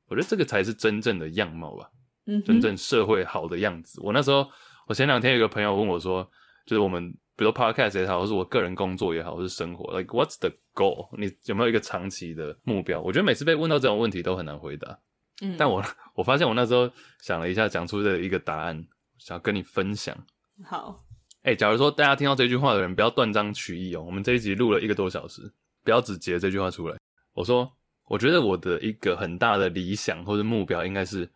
[0.09, 1.87] 我觉得这个才是真正的样貌吧，
[2.27, 4.01] 嗯，真正社会好的样子。
[4.03, 4.49] 我那时候，
[4.89, 6.27] 我前两天有个朋友问我说，
[6.65, 11.07] 就是我们比如说 podcast 也好，或是我个人工作也好，或是生活，like what's the goal？
[11.19, 13.03] 你有没有一个长期的目标？
[13.03, 14.99] 我觉得每次被问到这种问题都很难回答。
[15.43, 15.85] 嗯，但我
[16.15, 16.91] 我发现我那时候
[17.21, 18.83] 想了一下，讲出的一个答案，
[19.19, 20.17] 想要跟你分享。
[20.65, 21.04] 好。
[21.45, 25.43] 哎、假如说大家听到这句话的人不要断章取义哦，我们这一集录了一个多小时，
[25.85, 26.97] 不要只截这句话出来。
[27.35, 27.71] 我说，
[28.07, 31.31] 我觉得我的一个很大的理想或者目标应该是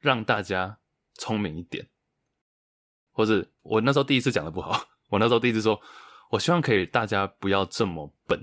[0.00, 0.78] 让大家
[1.18, 1.86] 聪明一点，
[3.12, 5.78] 或者我那时候第一次讲的不好， 我那时候第一次说，
[6.30, 8.42] 我希望可以大家不要这么笨。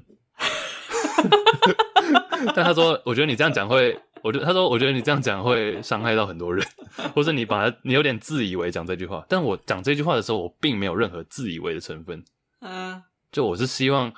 [2.55, 3.99] 但他说，我觉得你这样讲会。
[4.27, 6.61] 我觉得他说，我觉得你这样讲会伤害到很多人，
[7.15, 9.25] 或者你把他，你有点自以为讲这句话。
[9.29, 12.21] 但我讲这句话的时候，我并没有任何自以为的成分。
[12.59, 13.01] 嗯，
[13.31, 14.13] 就我是希望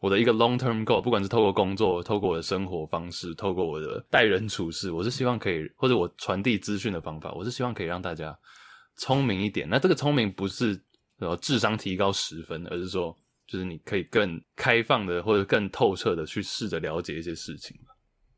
[0.00, 8.36] 我的一个 long term goal，不管是透过工作，透过我的生活方式，透过我的待人处事，我是希望可以，或者我传递资讯的方法，我是希望可以让大家
[8.96, 9.68] 聪明一点。
[9.70, 10.82] 那这个聪明不是
[11.20, 13.16] 呃智商提高十分，而是说，
[13.46, 17.76] 就是你可以更开放的，或者更透彻的去试着了解一些事情。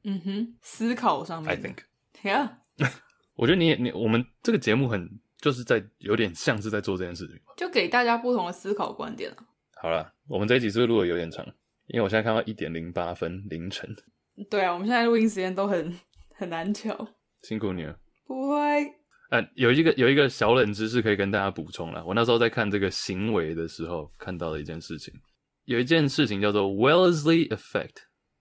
[0.09, 1.51] 嗯哼，思考上面。
[1.53, 2.51] I think，Yeah，
[3.35, 5.11] 我觉得你也你我们这个节目很
[5.41, 9.35] 就是在有点像是在做这件事情，就给大家不同的思考观点。
[9.83, 11.45] 好了，我们这一集是不是录的有点长？
[11.89, 13.89] 因为我现在看到一点零八分凌晨。
[14.49, 15.93] 对啊，我们现在录音时间都很
[16.35, 16.97] 很难调，
[17.43, 17.99] 辛苦你了。
[18.27, 18.57] 不会。
[19.31, 22.05] 呃，有一个有一个小冷知识可以跟大家补充了。
[22.07, 25.13] 我那时候在看这个行为的时候，看到了一件事情，
[25.65, 27.97] 有一件事情叫做 Wellesley Effect。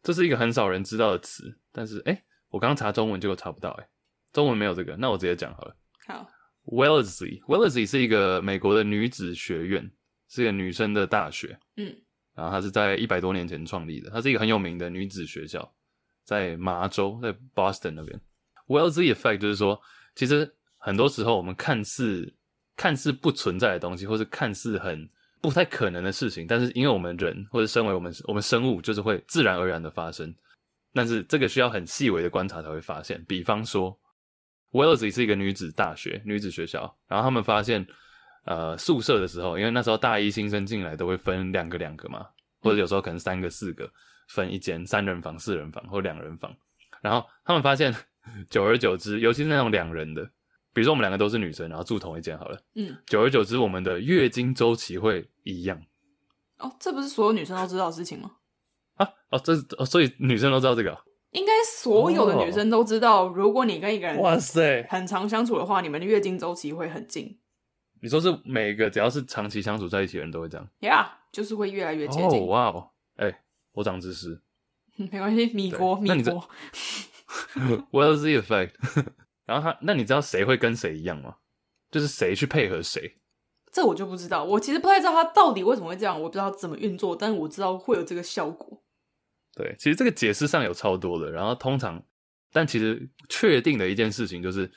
[0.06, 3.88] 这是一个很少人知道的词，但是诶，我刚刚查中文结果查不到诶，
[4.32, 5.76] 中文没有这个，那我直接讲好了。
[6.06, 6.30] 好
[6.66, 9.92] ，Wellesley，Wellesley 是一个美国的女子学院，
[10.30, 11.58] 是一个女生的大学。
[11.78, 11.92] 嗯，
[12.36, 15.74] 然后它是在一百多年前创立的，它是一个很有名的女子学校，
[16.24, 18.22] 在麻州，在 Boston 那边。
[18.68, 19.82] Wellesley Effect 就是说，
[20.14, 22.32] 其实很多时候我们看似
[22.76, 25.10] 看似不存在的东西，或是看似很。
[25.42, 30.34] 不太可能的事情，但是因为我们人或者身为我们我们生物，就是会自然而然的发生。
[30.94, 33.24] 但是这个需要很细微的观察才会发现。
[33.28, 33.96] 比方说
[34.72, 37.86] ，Wellesley 是一个女子大学、女子学校，然后他们发现，
[38.46, 42.26] 呃，宿舍的时候，因为那时候大一新生进来都会分两个两个嘛，
[42.62, 43.92] 或者有时候可能三个四个
[44.30, 46.56] 分一间三人房、四人房或两人房，
[47.02, 47.94] 然后他们发现，
[48.50, 50.30] 久而久之，尤其是那种两人的。
[50.76, 52.60] 比如说我们两个都是女生，然后住同一间好了。
[52.76, 55.82] 嗯，久而久之，我们的月经周期会一样。
[56.58, 58.34] 哦，这不是所有女生都知道的事情吗？
[58.96, 60.96] 啊，哦，这哦，所以女生都知道这个？
[61.32, 67.40] 应该所有的女生都知道，如果你跟一个人哇塞很长相处的话，你们的月经周期会很近。
[68.02, 70.68] 你说是每一个只要是长期相处在一起的人都会这样？
[70.82, 72.42] 呀，yeah, 就是会越来越接近。
[72.42, 74.42] 哦，哇哦，哎，我长知识。
[75.10, 76.50] 没关系，米国米国。
[77.92, 78.72] What's the effect？
[79.46, 81.36] 然后他，那你知道谁会跟谁一样吗？
[81.92, 83.20] 就是谁去配合谁？
[83.72, 84.44] 这我就不知道。
[84.44, 88.84] 我其实不太知道他到底为什么会这样，我不知道怎么运作，但是我知道会有这个效果。
[89.54, 91.32] 对，其实这个解释上有超多的。
[91.32, 92.04] 然后通常，
[92.52, 94.70] 但其实确定的一件事情就是，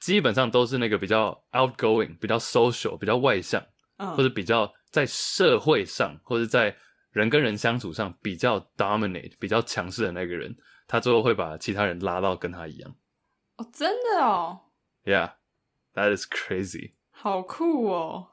[0.00, 3.64] 基本上都是那个比较 outgoing、比较 social、比较外向，
[3.98, 6.74] 嗯，或者比较在社会上或者在
[7.10, 10.56] 人跟人相处上比较 dominate、比较强势的那个人。
[10.86, 12.96] 他最后会把其他人拉到跟他一样。
[13.58, 14.60] 哦，真的哦。
[15.04, 16.92] Yeah，that is crazy。
[17.10, 18.28] 好酷哦！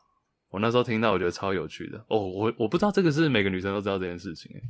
[0.51, 2.05] 我那时候听到，我觉得超有趣的。
[2.07, 4.61] 哦，我我不知道这个是每个女生都知道这件事情哎。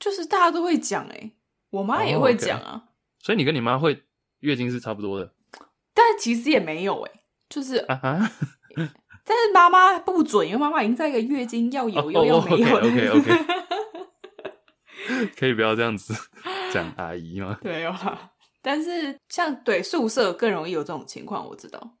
[0.00, 1.36] 就是大家都会讲诶，
[1.70, 2.72] 我妈也会讲啊。
[2.72, 3.24] Oh, okay.
[3.26, 4.04] 所以你跟你妈会
[4.40, 5.34] 月经是差不多的，
[5.92, 7.12] 但其实也没有哎，
[7.48, 8.30] 就是啊哈。
[9.24, 12.68] 但是妈妈不准，因为妈妈已经在一个月经要有又要没有。
[12.68, 13.44] Oh, OK OK OK。
[15.36, 16.14] 可以不要这样子。
[16.72, 17.58] 讲阿姨吗？
[17.60, 21.98] 对啊，但是像对宿舍更容易有这种情况，我知道。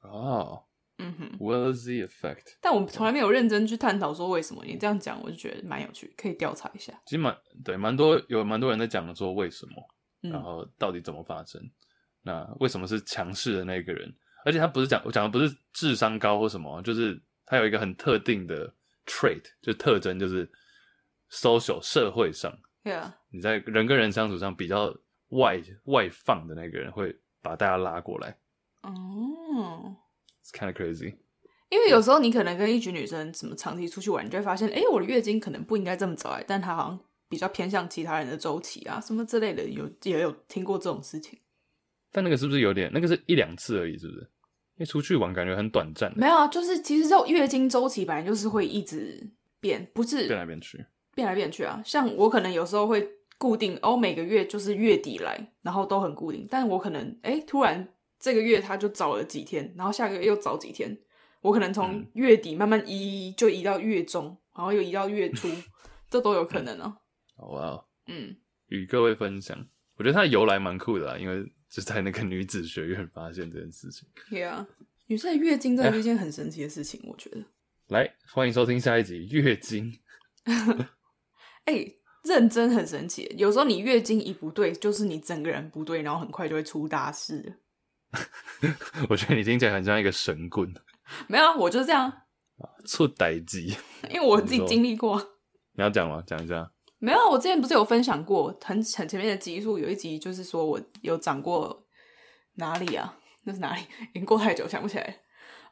[0.00, 0.64] 哦，
[0.98, 2.56] 嗯哼，What's the effect？
[2.60, 4.64] 但我从来没有认真去探讨说为什么。
[4.64, 6.92] 你这样讲，我就觉得蛮有趣，可以调查一下。
[7.06, 11.60] 其实蛮对，蛮多有蛮多人在讲说为什么，然后到底怎么发生？
[11.62, 11.70] 嗯、
[12.22, 14.12] 那为什么是强势的那个人？
[14.44, 18.72] 而且他不是讲我讲的不是智商高或什么，就是他有一个很特定的
[19.06, 20.50] trait，就特征，就是
[21.30, 22.52] social 社会上。
[22.82, 23.12] Yeah.
[23.30, 24.92] 你在人跟人相处上比较
[25.32, 28.36] 外外放的那个人，会把大家拉过来。
[28.82, 28.90] 哦、
[29.56, 31.14] oh.，It's kind of crazy。
[31.68, 41.38] 因为有时候你可能跟一群女生什么长期出去玩，你就会发现，哎、欸，我的月经可能不应该这么早来，但她好像比较偏向其他人的周期啊，什么之类的，有也有听过这种事情。
[42.10, 42.90] 但那个是不是有点？
[42.92, 44.20] 那个是一两次而已，是不是？
[44.20, 46.12] 因为出去玩感觉很短暂。
[46.14, 49.26] 没有啊，就是其实这月经周期本来就是会一直
[49.60, 50.84] 变，不是变来变去。
[51.14, 53.06] 变来变去啊，像我可能有时候会
[53.42, 56.46] 固定哦，每个月就是月底来，然后都很固定。
[56.48, 60.96] 但我可能哎，突然这个月他就早了几天，然后下个月又早几天。
[61.40, 65.48] 我可能从月底慢慢移，就移到月中，然后又移到月初，
[66.08, 66.96] 这都有可能哦。
[67.38, 68.36] 哇，嗯，
[68.68, 69.58] 与各位分享，
[69.96, 74.08] 我觉得它的由来蛮酷的啦，因为是在那个女子学院发现这件事情。
[74.30, 74.64] 对啊，
[75.08, 77.44] 女生的月经真的是一件很神奇的事情，我觉得。
[77.88, 79.92] 来，欢迎收听下一集月经。
[81.64, 83.32] 哎、 欸，认真很神奇。
[83.36, 87.60] 有时候你月经一不对，就是你整个人不对，然后很快就会出大事。
[89.08, 90.72] 我觉得你听起来很像一个神棍。
[91.26, 92.12] 没有，我就是这样。
[92.84, 93.76] 出代机，
[94.10, 95.20] 因为我自己经历过。
[95.72, 96.22] 你要讲吗？
[96.26, 96.70] 讲一下。
[96.98, 101.86] 没有，我之前不是有分享过，很很前面的集数有一集，就是说我有长过
[102.54, 103.18] 哪里啊？
[103.44, 103.82] 那是哪里？
[104.14, 105.16] 已经过太久，想不起来。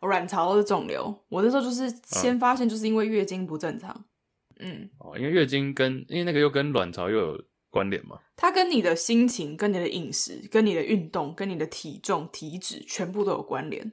[0.01, 3.95] 卵巢的肿瘤，我那时候就是先发现，就是因为月经不正常。
[3.95, 4.05] 嗯
[4.61, 13.93] 嗯，哦，因为月经跟因为那个又跟卵巢又有关联嘛，它跟你的心情、跟你的饮食、跟你的运动、跟你的体重、体脂全部都有关联，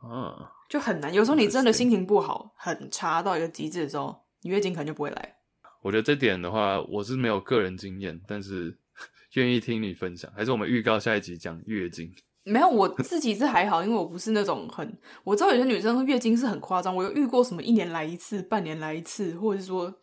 [0.00, 1.12] 啊，就很难。
[1.12, 5.36] 有时候你真的心情不好，很差到一个极致的时候，你月经可能就不会来。
[5.82, 8.78] 我觉得这点的话，我是没有个人经验，但是
[9.34, 10.32] 愿意听你分享。
[10.34, 12.12] 还是我们预告下一集讲月经？
[12.44, 19.94] 没有，我自己是还好，因为我不是那种很，我知道有些女生月经是很夸张，我有遇过什么一年来一次、半年来一次，或者是说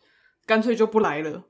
[0.46, 1.44] 干脆就不来了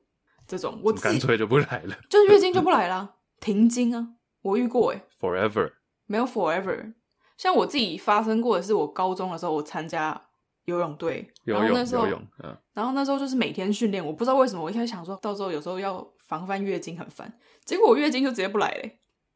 [0.49, 0.81] 这种。
[0.83, 4.09] 我干脆就不来了，就是月经就 不来了，停经啊，
[4.43, 5.73] 我遇过诶 Forever
[6.07, 6.95] 没有 Forever，
[7.37, 10.21] 像我自己发生过的是，我高中的时候我参加
[10.65, 17.33] 游泳队，游泳那时候游泳，嗯，然后那时候就是每天训练，我不知道为什么，我一开始想说到时候有时候要防范月经很烦，
[17.65, 18.91] 结果我月经就直接不来了。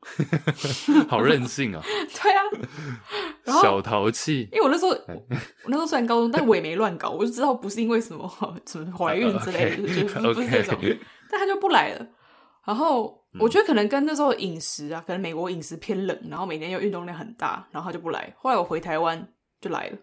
[1.08, 1.82] 好任性啊！
[1.84, 2.42] 对啊，
[3.44, 4.48] 然后小淘气。
[4.52, 8.28] 因为我那时候，我那时候虽然高中，但我也没乱搞，我就知道不是因为什么
[8.66, 10.34] 什么怀孕之类的， 就、uh.
[10.34, 10.78] 不是这种。
[11.30, 12.06] 但他就不来了。
[12.64, 18.32] 然后我觉得可能跟那时候饮食啊，可能美国饮食偏冷，然后每天又运动量很大，然后他就不来。
[18.38, 19.26] 后来我回台湾
[19.60, 19.98] 就来了。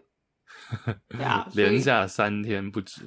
[1.08, 3.02] 对啊，连下三天不止。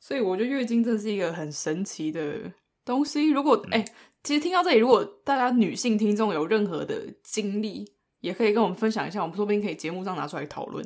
[0.00, 2.52] 所以我觉得月经真是一个很神奇的
[2.84, 3.30] 东西。
[3.30, 3.78] 如果哎。
[3.78, 3.92] 欸
[4.26, 10.84] 其实听到这里，如果大家女性听众有任何的经历，也可以跟我们分享一下，我们说不定可以节目上拿出来讨论。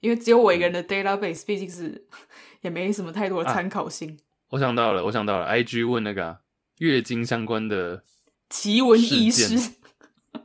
[0.00, 2.06] 因为只有我一个人的 database，毕竟是
[2.60, 4.10] 也没什么太多的参考性。
[4.10, 4.20] 啊，
[4.52, 6.40] 我想到了，我想到了，IG 问那个、啊、
[6.76, 8.04] 月经相关的
[8.50, 9.56] 奇闻异事。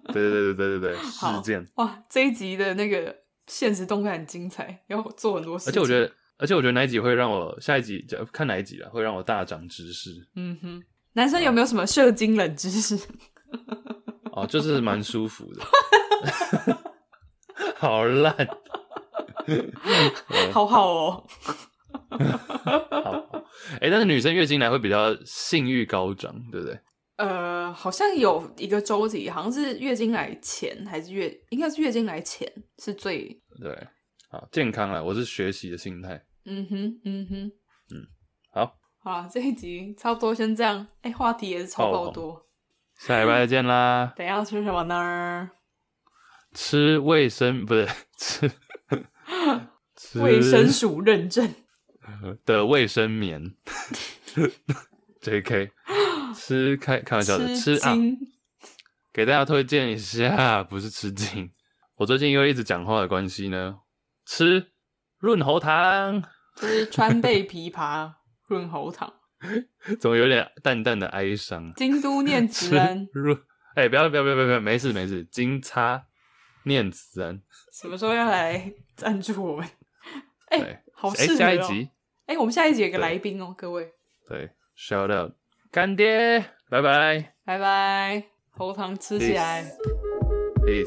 [0.05, 2.01] 对对对对对对对，事件哇！
[2.09, 3.13] 这一集的那个
[3.47, 5.69] 现实动态很精彩，要做很多事。
[5.69, 10.29] 而且我觉得，而且我觉得哪一集会让我下一集看哪一集啊，会让我大涨知识。
[10.35, 10.81] 嗯哼。
[11.19, 12.97] 男生有没有什么射精冷知识？
[14.31, 15.61] 哦，就是蛮舒服的。
[17.75, 18.47] 好烂烂，
[20.53, 21.27] 好好哦。
[22.89, 23.43] 好，
[23.81, 26.79] 哎，但是女生月经来会比较性欲高涨，对不对？
[27.17, 32.49] 呃，好像有一个周期，好像是月经来前还是月，应该是月经来前
[32.81, 33.77] 是最对。
[34.29, 36.23] 好，健康了，我是学习的心态。
[36.45, 37.51] 嗯哼，嗯哼，
[37.93, 38.07] 嗯，
[39.01, 40.85] 好，好，这一集差不多先这样。
[41.01, 42.33] 哎，话题也是超爆多。
[42.33, 42.41] 哦，
[42.97, 44.13] 下礼拜再见啦。
[44.15, 45.49] 等一下要吃什么呢？
[46.53, 48.51] 吃卫生不是 吃，
[49.95, 51.53] 吃卫生署认证
[52.45, 53.55] 的卫生棉。
[55.21, 55.71] J.K.
[56.35, 57.95] 吃开开玩笑的吃，吃啊，
[59.13, 61.49] 给大家推荐一下，不是吃惊。
[61.95, 63.79] 我最近因为一直讲话的关系呢，
[64.25, 64.71] 吃
[65.19, 66.23] 润喉糖，
[66.55, 68.13] 吃川贝枇杷
[68.49, 69.13] 润喉糖，
[70.01, 71.71] 总有点淡淡的哀伤。
[71.75, 73.37] 京都念慈庵 润，
[73.75, 76.03] 哎、欸，不要不要不要不要，没事没事，金叉
[76.63, 79.65] 念慈庵，什么时候要来赞助我们？
[80.49, 81.37] 哎、欸，好适合、喔。
[81.37, 81.89] 哎、欸，下一集，
[82.25, 83.93] 哎、欸，我们下一集有个来宾哦、喔，各位。
[84.27, 85.31] 对，shout out，
[85.71, 89.63] 干爹，拜拜，拜拜，喉糖吃起来。
[90.65, 90.85] Peace.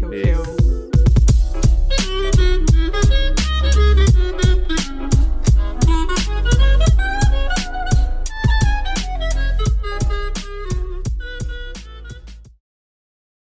[0.00, 0.32] Peace.
[0.34, 0.61] QQ。